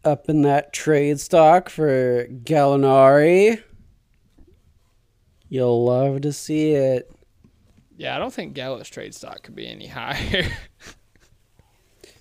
up 0.05 0.29
in 0.29 0.43
that 0.43 0.73
trade 0.73 1.19
stock 1.21 1.69
for 1.69 2.27
Gallinari. 2.29 3.61
You'll 5.49 5.85
love 5.85 6.21
to 6.23 6.33
see 6.33 6.73
it. 6.73 7.11
Yeah, 7.97 8.15
I 8.15 8.19
don't 8.19 8.33
think 8.33 8.55
Gallo's 8.55 8.89
trade 8.89 9.15
stock 9.15 9.43
could 9.43 9.55
be 9.57 9.67
any 9.67 9.87
higher. 9.89 10.47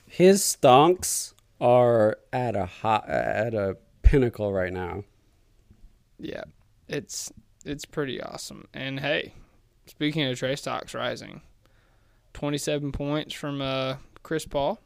His 0.07 0.41
stonks 0.41 1.33
are 1.59 2.17
at 2.31 2.55
a 2.55 2.65
hot, 2.65 3.09
at 3.09 3.53
a 3.53 3.77
pinnacle 4.01 4.53
right 4.53 4.71
now. 4.73 5.03
yeah, 6.19 6.43
it's 6.87 7.31
it's 7.65 7.85
pretty 7.85 8.21
awesome. 8.21 8.67
And 8.73 8.99
hey, 8.99 9.33
speaking 9.87 10.23
of 10.23 10.37
trade 10.37 10.57
stocks 10.59 10.93
rising, 10.93 11.41
twenty-seven 12.35 12.91
points 12.91 13.33
from 13.33 13.61
uh, 13.61 13.95
Chris 14.21 14.45
Paul, 14.45 14.79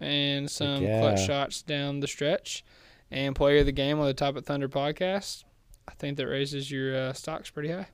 and 0.00 0.50
some 0.50 0.82
yeah. 0.82 1.00
clutch 1.00 1.24
shots 1.24 1.62
down 1.62 2.00
the 2.00 2.08
stretch, 2.08 2.64
and 3.10 3.36
player 3.36 3.58
of 3.58 3.66
the 3.66 3.72
game 3.72 4.00
on 4.00 4.06
the 4.06 4.14
Top 4.14 4.34
of 4.34 4.44
Thunder 4.44 4.68
podcast. 4.68 5.44
I 5.86 5.92
think 5.92 6.16
that 6.16 6.26
raises 6.26 6.70
your 6.70 6.96
uh, 6.96 7.12
stocks 7.12 7.50
pretty 7.50 7.70
high. 7.70 7.88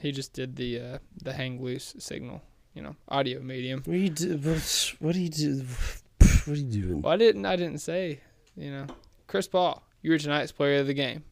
He 0.00 0.12
just 0.12 0.32
did 0.32 0.56
the 0.56 0.80
uh, 0.80 0.98
the 1.22 1.32
hang 1.32 1.62
loose 1.62 1.94
signal, 1.98 2.42
you 2.74 2.82
know, 2.82 2.96
audio 3.08 3.40
medium. 3.40 3.82
What 3.84 3.94
do 3.94 3.98
you 3.98 4.10
do? 4.10 4.36
What, 4.36 4.94
what 4.98 5.14
do 5.14 5.20
you 5.20 5.30
do? 5.30 5.64
What 6.18 6.48
are 6.48 6.60
you 6.60 6.64
doing? 6.64 7.02
Well, 7.02 7.12
I 7.12 7.16
didn't. 7.16 7.46
I 7.46 7.56
didn't 7.56 7.78
say. 7.78 8.20
You 8.56 8.72
know, 8.72 8.86
Chris 9.28 9.46
Paul, 9.46 9.82
you 10.02 10.10
were 10.10 10.18
tonight's 10.18 10.50
player 10.50 10.80
of 10.80 10.88
the 10.88 10.94
game. 10.94 11.22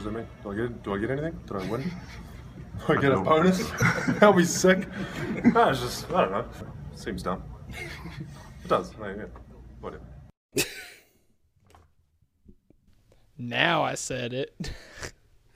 Does 0.00 0.06
it 0.06 0.16
mean? 0.16 0.26
Do 0.42 0.50
I 0.50 0.54
get 0.54 0.82
do 0.82 0.94
I 0.94 0.98
get 0.98 1.10
anything? 1.10 1.38
Did 1.46 1.56
I 1.56 1.70
win? 1.70 1.82
Do 2.86 2.92
I 2.92 3.00
get 3.00 3.12
a 3.12 3.20
bonus? 3.20 3.70
That'll 4.08 4.32
be 4.32 4.44
sick. 4.44 4.88
No, 5.44 5.68
it's 5.68 5.80
just 5.80 6.10
I 6.10 6.22
don't 6.22 6.32
know. 6.32 6.44
Seems 6.94 7.22
dumb. 7.22 7.42
It 7.68 8.68
does. 8.68 8.92
I 9.02 9.08
yeah. 9.10 9.24
Whatever. 9.80 10.04
Now 13.36 13.82
I 13.82 13.94
said 13.94 14.32
it. 14.32 14.72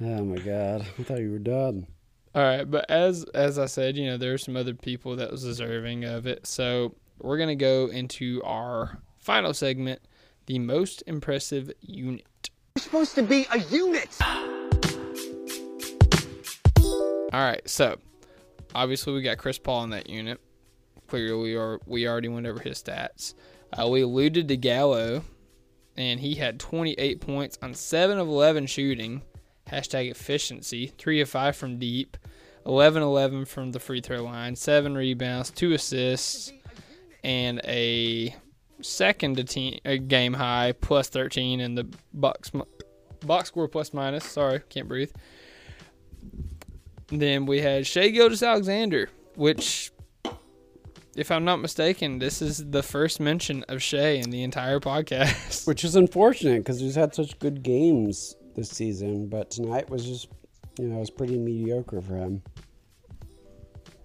Oh 0.00 0.24
my 0.24 0.38
god! 0.38 0.80
I 0.98 1.02
thought 1.04 1.20
you 1.20 1.30
were 1.30 1.38
done. 1.38 1.86
All 2.34 2.42
right, 2.42 2.68
but 2.68 2.90
as 2.90 3.24
as 3.32 3.60
I 3.60 3.66
said, 3.66 3.96
you 3.96 4.06
know, 4.06 4.16
there 4.16 4.34
are 4.34 4.38
some 4.38 4.56
other 4.56 4.74
people 4.74 5.14
that 5.16 5.30
was 5.30 5.44
deserving 5.44 6.04
of 6.04 6.26
it. 6.26 6.48
So 6.48 6.96
we're 7.20 7.38
gonna 7.38 7.54
go 7.54 7.86
into 7.86 8.42
our 8.42 8.98
final 9.20 9.54
segment, 9.54 10.00
the 10.46 10.58
most 10.58 11.04
impressive 11.06 11.70
unit. 11.80 12.26
You're 12.76 12.82
supposed 12.82 13.14
to 13.14 13.22
be 13.22 13.46
a 13.52 13.58
unit. 13.60 14.08
All 17.32 17.40
right, 17.40 17.62
so 17.66 17.98
obviously 18.74 19.12
we 19.12 19.22
got 19.22 19.38
Chris 19.38 19.58
Paul 19.58 19.84
in 19.84 19.90
that 19.90 20.10
unit. 20.10 20.40
Clearly, 21.06 21.40
we 21.40 21.54
are 21.54 21.78
we 21.86 22.08
already 22.08 22.26
went 22.26 22.48
over 22.48 22.58
his 22.58 22.82
stats. 22.82 23.34
Uh, 23.72 23.88
we 23.88 24.00
alluded 24.00 24.48
to 24.48 24.56
Gallo, 24.56 25.22
and 25.96 26.18
he 26.18 26.34
had 26.34 26.58
28 26.58 27.20
points 27.20 27.56
on 27.62 27.74
seven 27.74 28.18
of 28.18 28.26
11 28.26 28.66
shooting. 28.66 29.22
Hashtag 29.70 30.10
efficiency. 30.10 30.88
Three 30.98 31.20
of 31.20 31.28
five 31.28 31.54
from 31.54 31.78
deep. 31.78 32.16
11-11 32.66 33.46
from 33.46 33.70
the 33.70 33.78
free 33.78 34.00
throw 34.00 34.24
line. 34.24 34.56
Seven 34.56 34.96
rebounds, 34.96 35.52
two 35.52 35.74
assists, 35.74 36.52
and 37.22 37.60
a 37.62 38.34
second 38.84 39.38
a 39.84 39.98
game 39.98 40.34
high 40.34 40.72
plus 40.80 41.08
13 41.08 41.60
in 41.60 41.74
the 41.74 41.86
box 42.12 42.52
box 43.24 43.48
score 43.48 43.68
plus 43.68 43.92
minus. 43.92 44.24
Sorry, 44.24 44.60
can't 44.68 44.88
breathe. 44.88 45.10
Then 47.08 47.46
we 47.46 47.60
had 47.60 47.86
Shai 47.86 48.08
Gilgeous-Alexander, 48.08 49.10
which, 49.36 49.92
if 51.16 51.30
I'm 51.30 51.44
not 51.44 51.56
mistaken, 51.60 52.18
this 52.18 52.40
is 52.40 52.70
the 52.70 52.82
first 52.82 53.20
mention 53.20 53.62
of 53.68 53.82
Shai 53.82 54.12
in 54.16 54.30
the 54.30 54.42
entire 54.42 54.80
podcast. 54.80 55.66
Which 55.66 55.84
is 55.84 55.96
unfortunate 55.96 56.58
because 56.64 56.80
he's 56.80 56.94
had 56.94 57.14
such 57.14 57.38
good 57.38 57.62
games 57.62 58.36
this 58.56 58.70
season, 58.70 59.28
but 59.28 59.50
tonight 59.50 59.90
was 59.90 60.04
just, 60.06 60.28
you 60.78 60.86
know, 60.88 60.96
it 60.96 61.00
was 61.00 61.10
pretty 61.10 61.38
mediocre 61.38 62.00
for 62.00 62.16
him. 62.16 62.42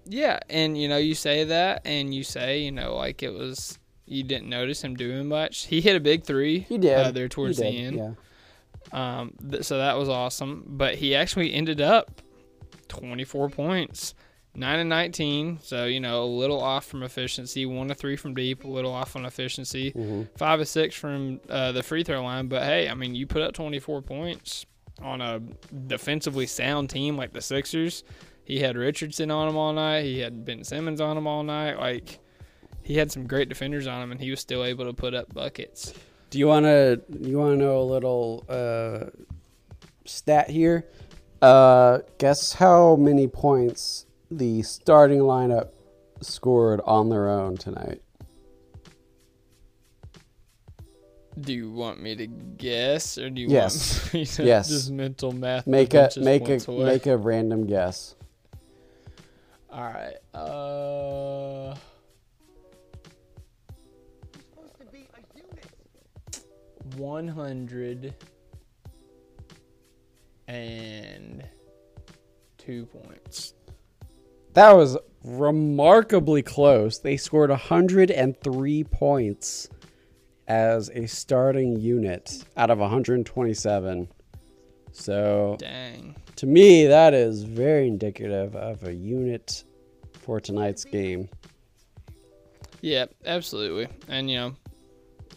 yeah, 0.06 0.40
and 0.50 0.76
you 0.80 0.88
know, 0.88 0.98
you 0.98 1.14
say 1.14 1.44
that, 1.44 1.82
and 1.84 2.12
you 2.14 2.22
say, 2.22 2.60
you 2.60 2.70
know, 2.72 2.96
like 2.96 3.22
it 3.22 3.32
was, 3.32 3.78
you 4.06 4.22
didn't 4.24 4.48
notice 4.48 4.82
him 4.82 4.94
doing 4.94 5.26
much. 5.26 5.66
He 5.66 5.80
hit 5.80 5.96
a 5.96 6.00
big 6.00 6.24
three. 6.24 6.60
He 6.60 6.78
did. 6.78 6.96
uh, 6.98 7.10
there 7.12 7.28
towards 7.28 7.58
He 7.58 7.64
the 7.64 7.70
end. 7.70 7.96
Yeah. 7.96 8.10
Um, 8.92 9.34
th- 9.50 9.64
so 9.64 9.78
that 9.78 9.96
was 9.96 10.08
awesome. 10.08 10.64
But 10.66 10.96
he 10.96 11.14
actually 11.14 11.52
ended 11.52 11.80
up 11.80 12.20
24 12.88 13.50
points 13.50 14.14
nine 14.54 14.80
and 14.80 14.88
nineteen. 14.88 15.58
So 15.62 15.84
you 15.86 16.00
know 16.00 16.22
a 16.22 16.26
little 16.26 16.60
off 16.60 16.86
from 16.86 17.02
efficiency. 17.02 17.66
One 17.66 17.88
to 17.88 17.94
three 17.94 18.16
from 18.16 18.34
deep. 18.34 18.64
A 18.64 18.68
little 18.68 18.92
off 18.92 19.16
on 19.16 19.24
efficiency. 19.24 19.92
Five 20.36 20.58
to 20.60 20.66
six 20.66 20.94
from 20.94 21.40
uh, 21.48 21.72
the 21.72 21.82
free 21.82 22.02
throw 22.02 22.22
line. 22.22 22.48
But 22.48 22.62
hey, 22.64 22.88
I 22.88 22.94
mean 22.94 23.14
you 23.14 23.26
put 23.26 23.42
up 23.42 23.54
twenty 23.54 23.78
four 23.78 24.02
points 24.02 24.66
on 25.00 25.20
a 25.20 25.40
defensively 25.86 26.46
sound 26.46 26.90
team 26.90 27.16
like 27.16 27.32
the 27.32 27.40
Sixers. 27.40 28.04
He 28.44 28.58
had 28.58 28.76
Richardson 28.76 29.30
on 29.30 29.48
him 29.48 29.56
all 29.56 29.72
night. 29.72 30.02
He 30.02 30.18
had 30.18 30.44
Ben 30.44 30.64
Simmons 30.64 31.00
on 31.00 31.16
him 31.16 31.26
all 31.26 31.42
night. 31.42 31.78
Like 31.78 32.18
he 32.82 32.96
had 32.96 33.12
some 33.12 33.26
great 33.26 33.48
defenders 33.48 33.86
on 33.86 34.02
him, 34.02 34.12
and 34.12 34.20
he 34.20 34.30
was 34.30 34.40
still 34.40 34.64
able 34.64 34.84
to 34.86 34.92
put 34.92 35.14
up 35.14 35.32
buckets. 35.32 35.94
Do 36.30 36.38
you 36.38 36.46
want 36.46 36.64
to 36.66 37.00
you 37.20 37.38
want 37.38 37.58
to 37.58 37.64
know 37.64 37.80
a 37.80 37.82
little 37.82 38.44
uh, 38.48 39.06
stat 40.04 40.48
here? 40.48 40.86
Uh, 41.42 41.98
guess 42.18 42.52
how 42.52 42.96
many 42.96 43.26
points 43.26 44.06
the 44.30 44.62
starting 44.62 45.20
lineup 45.20 45.70
scored 46.20 46.80
on 46.84 47.08
their 47.08 47.28
own 47.28 47.56
tonight? 47.56 48.02
Do 51.40 51.52
you 51.54 51.70
want 51.72 52.02
me 52.02 52.14
to 52.16 52.26
guess, 52.26 53.16
or 53.16 53.30
do 53.30 53.40
you 53.40 53.48
Yes. 53.48 54.02
want 54.02 54.14
me 54.14 54.26
to 54.26 54.44
Yes. 54.44 54.68
just 54.68 54.90
mental 54.90 55.32
math? 55.32 55.66
Make 55.66 55.94
a 55.94 56.10
make 56.18 56.48
a 56.48 56.58
away? 56.70 56.84
make 56.84 57.06
a 57.06 57.16
random 57.16 57.66
guess. 57.66 58.14
All 59.72 59.82
right. 59.82 60.16
Uh. 60.34 61.74
One 66.96 67.28
hundred 67.28 68.14
and 70.48 71.44
two 72.58 72.86
points. 72.86 73.54
That 74.54 74.72
was 74.72 74.96
remarkably 75.24 76.42
close. 76.42 76.98
They 76.98 77.16
scored 77.16 77.50
103 77.50 78.84
points 78.84 79.68
as 80.48 80.90
a 80.90 81.06
starting 81.06 81.78
unit 81.78 82.44
out 82.56 82.70
of 82.70 82.78
127. 82.78 84.08
So 84.92 85.56
Dang. 85.58 86.16
to 86.36 86.46
me, 86.46 86.86
that 86.86 87.14
is 87.14 87.44
very 87.44 87.86
indicative 87.86 88.56
of 88.56 88.82
a 88.82 88.92
unit 88.92 89.62
for 90.20 90.40
tonight's 90.40 90.84
game. 90.84 91.28
Yeah, 92.80 93.06
absolutely. 93.24 93.88
And 94.08 94.30
you 94.30 94.36
know, 94.38 94.54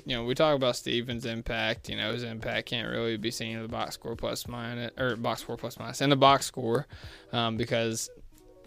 you 0.06 0.16
know, 0.16 0.24
we 0.24 0.36
talk 0.36 0.56
about 0.56 0.76
Stevens' 0.76 1.26
impact. 1.26 1.90
You 1.90 1.98
know, 1.98 2.14
his 2.14 2.24
impact 2.24 2.68
can't 2.68 2.90
really 2.90 3.18
be 3.18 3.32
seen 3.32 3.56
in 3.56 3.62
the 3.62 3.68
box 3.68 3.96
score 3.96 4.16
plus 4.16 4.48
minus 4.48 4.92
or 4.98 5.16
box 5.16 5.42
score 5.42 5.58
plus 5.58 5.80
minus 5.80 6.02
and 6.02 6.12
the 6.12 6.18
box 6.18 6.46
score, 6.46 6.88
um, 7.32 7.58
because 7.58 8.10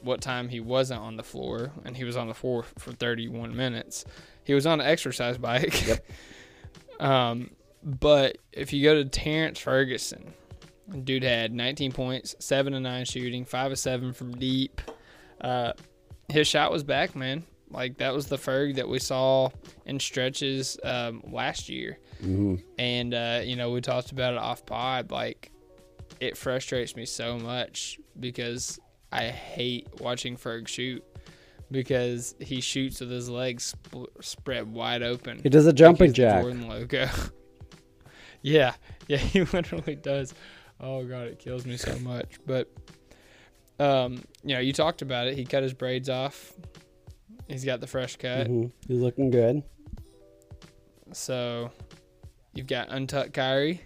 what 0.03 0.21
time 0.21 0.49
he 0.49 0.61
wasn't 0.61 1.01
on 1.01 1.17
the 1.17 1.23
floor 1.23 1.73
and 1.85 1.97
he 1.97 2.05
was 2.05 2.17
on 2.17 2.29
the 2.29 2.35
floor 2.35 2.65
for 2.79 2.93
31 2.93 3.57
minutes. 3.57 4.05
He 4.45 4.55
was 4.55 4.67
on 4.67 4.81
an 4.81 4.87
exercise 4.87 5.37
bike. 5.39 5.87
Yep. 5.87 6.07
um, 7.01 7.51
but 7.83 8.39
if 8.53 8.73
you 8.73 8.83
go 8.83 8.95
to 8.95 9.05
Terrence 9.05 9.59
Ferguson, 9.59 10.33
dude 11.05 11.25
had 11.25 11.53
19 11.53 11.93
points, 11.93 12.37
seven 12.39 12.73
to 12.73 12.81
nine 12.81 13.05
shooting, 13.05 13.45
five 13.45 13.73
of 13.73 13.79
seven 13.79 14.13
from 14.13 14.37
deep. 14.37 14.81
Uh, 15.41 15.73
his 16.29 16.47
shot 16.47 16.73
was 16.73 16.83
back, 16.85 17.15
man. 17.15 17.45
Like 17.71 17.99
that 17.99 18.15
was 18.15 18.27
the 18.27 18.37
Ferg 18.37 18.77
that 18.77 18.89
we 18.89 18.99
saw 18.99 19.51
in 19.87 19.99
stretches 19.99 20.79
um, 20.85 21.23
last 21.31 21.69
year, 21.69 21.99
and 22.79 23.13
uh, 23.13 23.41
you 23.45 23.57
know 23.57 23.71
we 23.71 23.81
talked 23.81 24.13
about 24.13 24.35
it 24.35 24.39
off 24.39 24.65
pod. 24.65 25.11
Like 25.11 25.51
it 26.21 26.37
frustrates 26.37 26.95
me 26.97 27.05
so 27.07 27.39
much 27.39 27.99
because 28.19 28.79
I 29.13 29.25
hate 29.25 29.89
watching 30.01 30.37
Ferg 30.37 30.69
shoot 30.69 31.05
because 31.71 32.35
he 32.41 32.61
shoots 32.61 33.01
with 33.01 33.11
his 33.11 33.29
legs 33.29 33.75
sp- 33.75 34.15
spread 34.21 34.73
wide 34.73 35.03
open. 35.03 35.41
He 35.43 35.49
does 35.49 35.67
a 35.67 35.73
jumping 35.73 36.09
the 36.09 36.15
jack. 36.15 36.43
Jordan 36.43 36.69
logo. 36.69 37.09
yeah, 38.43 38.75
yeah, 39.09 39.17
he 39.17 39.43
literally 39.43 39.97
does. 39.97 40.35
Oh 40.81 41.05
god, 41.05 41.29
it 41.29 41.39
kills 41.39 41.67
me 41.67 41.77
so 41.77 41.99
much. 41.99 42.39
But 42.47 42.71
um, 43.79 44.23
you 44.43 44.55
know, 44.55 44.61
you 44.61 44.73
talked 44.73 45.03
about 45.03 45.27
it. 45.27 45.37
He 45.37 45.45
cut 45.45 45.63
his 45.63 45.75
braids 45.75 46.09
off. 46.09 46.53
He's 47.49 47.65
got 47.65 47.81
the 47.81 47.87
fresh 47.87 48.17
cut. 48.17 48.49
Mhm. 48.49 48.73
He's 48.89 48.99
looking 48.99 49.31
good. 49.31 49.63
So 51.13 51.71
you've 52.55 52.67
got 52.67 52.89
untucked 52.91 53.33
Kyrie. 53.33 53.81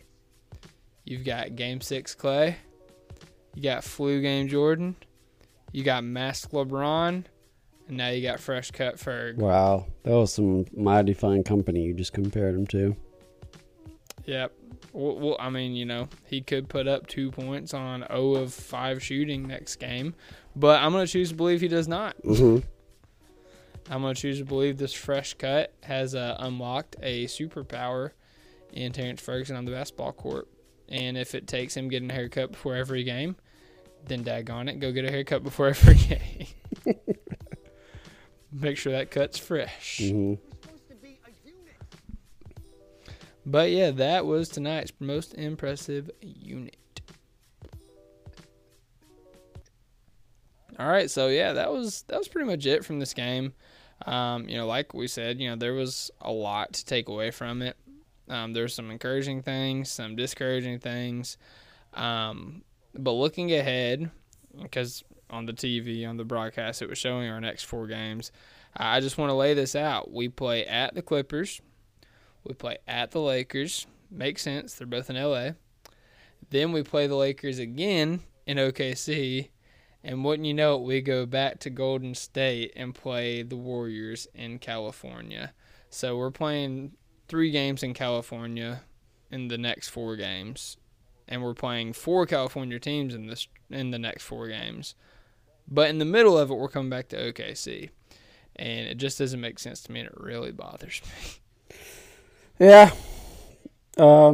You've 1.05 1.25
got 1.25 1.57
Game 1.57 1.81
Six 1.81 2.15
Clay. 2.15 2.57
You 3.55 3.63
got 3.63 3.85
flu 3.85 4.23
game 4.23 4.49
Jordan. 4.49 4.97
You 5.73 5.83
got 5.85 6.05
Mask 6.05 6.51
LeBron. 6.51 7.25
And 7.89 7.97
now 7.97 8.09
you 8.11 8.23
got 8.23 8.39
fresh 8.41 8.71
cut 8.71 8.97
Ferg. 8.97 9.37
Wow, 9.37 9.87
that 10.05 10.13
was 10.13 10.33
some 10.33 10.65
mighty 10.77 11.13
fine 11.13 11.43
company 11.43 11.83
you 11.83 11.95
just 11.95 12.13
compared 12.13 12.55
him 12.55 12.67
to. 12.69 12.95
Yep. 14.27 14.53
Well, 14.93 15.19
well, 15.19 15.37
I 15.41 15.51
mean, 15.51 15.75
you 15.75 15.85
know, 15.85 16.09
he 16.27 16.41
could 16.41 16.69
put 16.69 16.87
up 16.87 17.07
two 17.09 17.31
points 17.33 17.75
on 17.75 18.05
0 18.09 18.35
of 18.37 18.55
5 18.55 19.03
shooting 19.03 19.47
next 19.47 19.77
game, 19.77 20.15
but 20.55 20.81
I'm 20.83 20.93
going 20.93 21.05
to 21.05 21.13
choose 21.13 21.31
to 21.31 21.35
believe 21.35 21.61
he 21.61 21.69
does 21.69 21.89
not. 21.89 22.15
hmm 22.23 22.59
I'm 23.89 24.03
going 24.03 24.15
to 24.15 24.21
choose 24.21 24.39
to 24.39 24.45
believe 24.45 24.79
this 24.79 24.93
fresh 24.93 25.35
cut 25.35 25.73
has 25.83 26.15
uh, 26.15 26.37
unlocked 26.39 26.97
a 27.03 27.25
superpower 27.27 28.13
in 28.73 28.93
Terrence 28.93 29.21
Ferguson 29.21 29.57
on 29.57 29.65
the 29.65 29.73
basketball 29.73 30.13
court. 30.13 30.49
And 30.89 31.17
if 31.17 31.35
it 31.35 31.47
takes 31.47 31.77
him 31.77 31.89
getting 31.89 32.11
a 32.11 32.15
haircut 32.15 32.53
before 32.53 32.77
every 32.77 33.05
game, 33.05 33.37
then 34.07 34.25
daggone 34.25 34.69
it, 34.69 34.81
go 34.81 34.93
get 34.93 35.05
a 35.05 35.11
haircut 35.11 35.43
before 35.43 35.69
every 35.69 35.95
game. 35.95 36.47
Make 38.53 38.77
sure 38.77 38.93
that 38.93 39.11
cut's 39.11 39.39
fresh. 39.39 40.01
hmm 40.03 40.35
But 43.47 43.71
yeah, 43.71 43.91
that 43.93 44.27
was 44.27 44.49
tonight's 44.49 44.93
most 45.01 45.35
impressive 45.35 46.11
unit. 46.21 46.77
All 50.79 50.89
right, 50.89 51.11
so 51.11 51.29
yeah, 51.29 51.55
that 51.55 51.73
was 51.73 52.03
that 52.09 52.19
was 52.19 52.29
pretty 52.29 52.47
much 52.49 52.65
it 52.67 52.85
from 52.85 52.99
this 53.01 53.13
game. 53.13 53.55
Um, 54.07 54.49
you 54.49 54.57
know, 54.57 54.67
like 54.67 54.95
we 54.95 55.07
said, 55.07 55.41
you 55.41 55.51
know, 55.51 55.57
there 55.57 55.75
was 55.75 56.11
a 56.21 56.33
lot 56.33 56.73
to 56.75 56.85
take 56.85 57.09
away 57.09 57.31
from 57.31 57.63
it. 57.63 57.77
Um, 58.29 58.53
there's 58.53 58.75
some 58.75 58.91
encouraging 58.91 59.43
things, 59.43 59.91
some 59.91 60.17
discouraging 60.17 60.79
things. 60.79 61.37
Um, 61.95 62.63
but 62.95 63.13
looking 63.13 63.53
ahead, 63.53 64.11
because 64.61 65.05
on 65.29 65.47
the 65.47 65.53
TV, 65.53 66.09
on 66.09 66.17
the 66.17 66.25
broadcast, 66.25 66.83
it 66.83 66.89
was 66.89 66.99
showing 66.99 67.29
our 67.29 67.41
next 67.41 67.65
four 67.65 67.87
games. 67.87 68.33
I 68.77 69.01
just 69.01 69.19
want 69.19 69.31
to 69.31 69.35
lay 69.35 69.55
this 69.55 69.75
out. 69.75 70.13
We 70.13 70.29
play 70.29 70.65
at 70.65 70.95
the 70.95 71.03
Clippers. 71.03 71.61
We 72.45 72.55
play 72.55 72.79
at 72.87 73.11
the 73.11 73.21
Lakers. 73.21 73.87
Makes 74.11 74.43
sense. 74.43 74.75
They're 74.75 74.87
both 74.87 75.11
in 75.11 75.17
LA. 75.17 75.51
Then 76.51 76.73
we 76.73 76.83
play 76.83 77.07
the 77.07 77.17
Lakers 77.17 77.59
again 77.59 78.21
in 78.47 78.57
OKC. 78.59 79.49
And 80.03 80.25
wouldn't 80.25 80.47
you 80.47 80.55
know 80.55 80.77
it, 80.77 80.83
we 80.83 81.01
go 81.03 81.27
back 81.27 81.59
to 81.61 81.71
Golden 81.71 82.15
State 82.15 82.73
and 82.75 82.95
play 82.95 83.43
the 83.43 83.57
Warriors 83.57 84.27
in 84.35 84.59
California. 84.59 85.53
So 85.91 86.17
we're 86.17 86.31
playing 86.31 86.93
three 87.29 87.51
games 87.51 87.83
in 87.83 87.93
California 87.93 88.83
in 89.31 89.49
the 89.49 89.59
next 89.59 89.89
four 89.91 90.17
games. 90.17 90.79
And 91.29 91.43
we're 91.43 91.55
playing 91.55 91.93
four 91.93 92.27
California 92.27 92.81
teams 92.81 93.15
in 93.15 93.27
this 93.27 93.47
in 93.69 93.91
the 93.91 93.99
next 93.99 94.25
four 94.25 94.49
games. 94.49 94.95
But 95.69 95.91
in 95.91 95.99
the 95.99 96.05
middle 96.05 96.39
of 96.39 96.51
it 96.51 96.55
we're 96.55 96.69
coming 96.69 96.91
back 96.91 97.09
to 97.09 97.17
OKC. 97.17 97.91
And 98.57 98.87
it 98.89 98.97
just 98.97 99.19
doesn't 99.19 99.41
make 99.41 99.59
sense 99.59 99.83
to 99.83 99.93
me 99.93 100.01
and 100.01 100.09
it 100.09 100.15
really 100.17 100.51
bothers 100.53 101.03
me. 101.05 101.11
Yeah. 102.59 102.91
Um. 103.97 104.31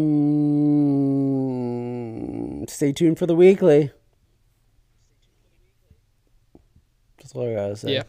Stay 2.69 2.93
tuned 2.93 3.19
for 3.19 3.27
the 3.27 3.37
weekly. 3.37 3.93
That's 7.35 7.49
I 7.51 7.55
gotta 7.55 7.77
say. 7.77 7.95
Yeah. 7.95 8.03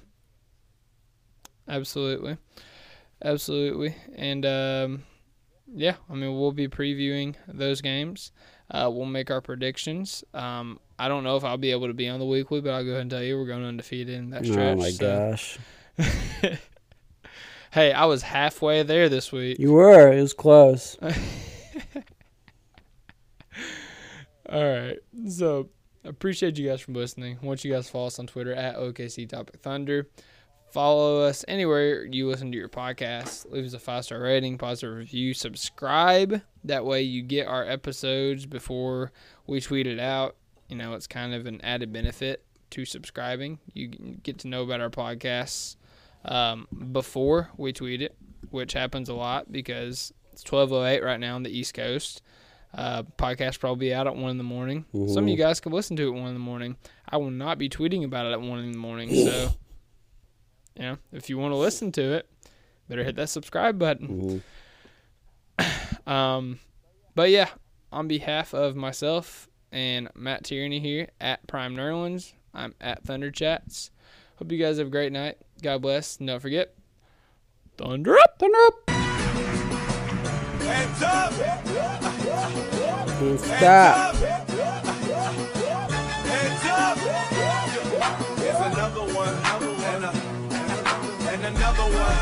Absolutely. 1.68 2.38
Absolutely. 3.24 3.96
And 4.16 4.46
um, 4.46 5.04
yeah, 5.74 5.96
I 6.10 6.14
mean, 6.14 6.40
we'll 6.40 6.52
be 6.52 6.68
previewing 6.68 7.36
those 7.48 7.82
games. 7.82 8.32
Uh, 8.70 8.90
we'll 8.92 9.06
make 9.06 9.32
our 9.32 9.42
predictions. 9.42 10.24
Um, 10.34 10.80
I 11.00 11.08
don't 11.08 11.24
know 11.24 11.36
if 11.36 11.44
I'll 11.44 11.58
be 11.58 11.72
able 11.72 11.88
to 11.88 11.94
be 11.94 12.08
on 12.08 12.20
the 12.20 12.26
weekly, 12.26 12.62
but 12.62 12.72
I'll 12.72 12.84
go 12.84 12.92
ahead 12.92 13.02
and 13.02 13.12
tell 13.12 13.24
you 13.24 13.38
we're 13.38 13.48
going 13.48 13.64
undefeated 13.66 14.16
in 14.16 14.30
that 14.32 14.46
stretch. 14.46 14.78
Oh 14.78 14.80
my 14.80 14.90
so- 14.92 15.30
gosh. 15.32 15.58
Hey, 17.70 17.92
I 17.92 18.06
was 18.06 18.22
halfway 18.24 18.84
there 18.84 19.10
this 19.10 19.32
week. 19.32 19.60
You 19.60 19.74
were. 19.74 20.12
It 20.12 20.22
was 20.22 20.34
close. 20.34 20.98
All 24.50 24.64
right. 24.64 24.98
So 25.30 25.70
appreciate 26.08 26.58
you 26.58 26.68
guys 26.70 26.82
for 26.82 26.92
listening. 26.92 27.38
I 27.42 27.46
want 27.46 27.64
you 27.64 27.72
guys 27.74 27.86
to 27.86 27.92
follow 27.92 28.08
us 28.08 28.20
on 28.20 28.28
Twitter 28.28 28.54
at 28.54 28.76
OKC 28.76 29.28
Topic 29.30 29.60
Thunder. 29.62 30.08
Follow 30.72 31.22
us 31.22 31.46
anywhere 31.48 32.06
you 32.06 32.28
listen 32.28 32.52
to 32.52 32.58
your 32.58 32.70
podcast. 32.70 33.50
Leave 33.52 33.66
us 33.66 33.74
a 33.74 33.80
five 33.80 34.04
star 34.06 34.20
rating, 34.22 34.58
positive 34.58 34.96
review, 34.98 35.34
subscribe. 35.34 36.42
That 36.64 36.86
way 36.86 37.02
you 37.04 37.22
get 37.22 37.48
our 37.48 37.64
episodes 37.64 38.46
before 38.46 39.12
we 39.48 39.62
tweet 39.62 39.88
it 39.88 40.00
out. 40.00 40.36
You 40.68 40.76
know, 40.76 40.94
it's 40.94 41.08
kind 41.08 41.34
of 41.34 41.46
an 41.46 41.62
added 41.62 41.94
benefit. 41.94 42.44
to 42.72 42.84
subscribing. 42.84 43.60
You 43.74 43.88
get 43.88 44.40
to 44.40 44.50
know 44.50 44.64
about 44.64 44.82
our 44.82 44.90
podcasts 44.90 45.78
um, 46.26 46.68
before 46.92 47.50
we 47.56 47.72
tweet 47.72 48.02
it, 48.02 48.16
which 48.50 48.74
happens 48.74 49.08
a 49.08 49.14
lot 49.14 49.50
because 49.52 50.14
it's 50.34 50.44
12:08 50.44 51.02
right 51.04 51.20
now 51.20 51.36
on 51.36 51.44
the 51.44 51.50
East 51.50 51.74
Coast. 51.74 52.22
Uh, 52.74 53.02
podcast 53.18 53.60
probably 53.60 53.94
out 53.94 54.06
at 54.08 54.16
one 54.16 54.30
in 54.30 54.38
the 54.38 54.44
morning. 54.44 54.86
Some 55.08 55.24
of 55.24 55.30
you 55.30 55.38
guys 55.38 55.60
can 55.60 55.72
listen 55.72 55.96
to 55.98 56.08
it 56.08 56.12
one 56.12 56.28
in 56.28 56.34
the 56.34 56.40
morning. 56.40 56.76
I 57.10 57.18
will 57.18 57.32
not 57.32 57.58
be 57.58 57.70
tweeting 57.70 58.04
about 58.04 58.26
it 58.28 58.34
at 58.34 58.42
one 58.42 58.60
in 58.60 58.72
the 58.72 58.78
morning. 58.78 59.10
So, 59.16 59.50
you 60.76 60.82
know, 60.84 60.98
if 61.12 61.30
you 61.30 61.38
want 61.40 61.54
to 61.54 61.58
listen 61.58 61.92
to 61.94 62.02
it, 62.14 62.30
better 62.88 63.04
hit 63.04 63.16
that 63.16 63.30
subscribe 63.30 63.80
button. 63.80 64.44
um, 66.06 66.60
but 67.16 67.30
yeah, 67.32 67.50
on 67.92 68.08
behalf 68.08 68.54
of 68.54 68.76
myself 68.76 69.50
and 69.72 70.10
Matt 70.14 70.44
Tierney 70.44 70.80
here 70.80 71.08
at 71.20 71.48
Prime 71.48 71.76
Nerlens, 71.76 72.34
I'm 72.54 72.76
at 72.80 73.04
Thunder 73.04 73.32
Chats. 73.32 73.92
Hope 74.36 74.52
you 74.52 74.58
guys 74.60 74.78
have 74.78 74.88
a 74.88 74.92
great 74.92 75.12
night. 75.12 75.38
God 75.64 75.82
bless. 75.82 76.18
And 76.18 76.28
don't 76.28 76.40
forget, 76.40 76.76
Thunder 77.78 78.18
up, 78.20 78.38
Thunder 78.40 78.58
up. 78.68 78.90
Hands 80.62 81.02
up! 81.02 82.14
Stop. 82.48 84.16
Hands 86.26 86.66
up! 86.66 86.98
Here's 88.38 88.62
another 88.74 89.06
one, 89.14 89.36
and, 89.84 90.04
a, 90.06 90.12
and 91.32 91.42
another 91.46 91.84
one. 91.84 92.18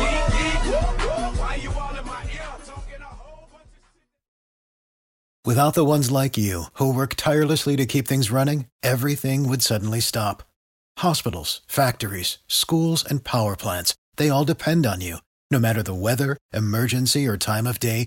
Yeet, 0.00 0.24
yeet. 0.34 1.38
Why 1.38 1.54
you 1.62 1.70
all 1.70 1.96
in 1.96 2.04
my 2.04 2.22
ear 2.24 2.40
talking 2.66 3.00
a 3.00 3.04
whole 3.04 3.48
bunch 3.52 3.66
of 3.66 3.70
shit? 3.94 4.02
Without 5.44 5.74
the 5.74 5.84
ones 5.84 6.10
like 6.10 6.36
you, 6.36 6.64
who 6.74 6.92
work 6.92 7.14
tirelessly 7.14 7.76
to 7.76 7.86
keep 7.86 8.08
things 8.08 8.30
running, 8.32 8.66
everything 8.82 9.48
would 9.48 9.62
suddenly 9.62 10.00
stop. 10.00 10.42
Hospitals, 10.98 11.60
factories, 11.68 12.38
schools, 12.48 13.04
and 13.08 13.22
power 13.22 13.54
plants, 13.54 13.94
they 14.16 14.28
all 14.28 14.44
depend 14.44 14.86
on 14.86 15.00
you. 15.00 15.18
No 15.52 15.60
matter 15.60 15.82
the 15.82 15.94
weather, 15.94 16.36
emergency, 16.52 17.26
or 17.28 17.36
time 17.36 17.66
of 17.66 17.78
day, 17.78 18.06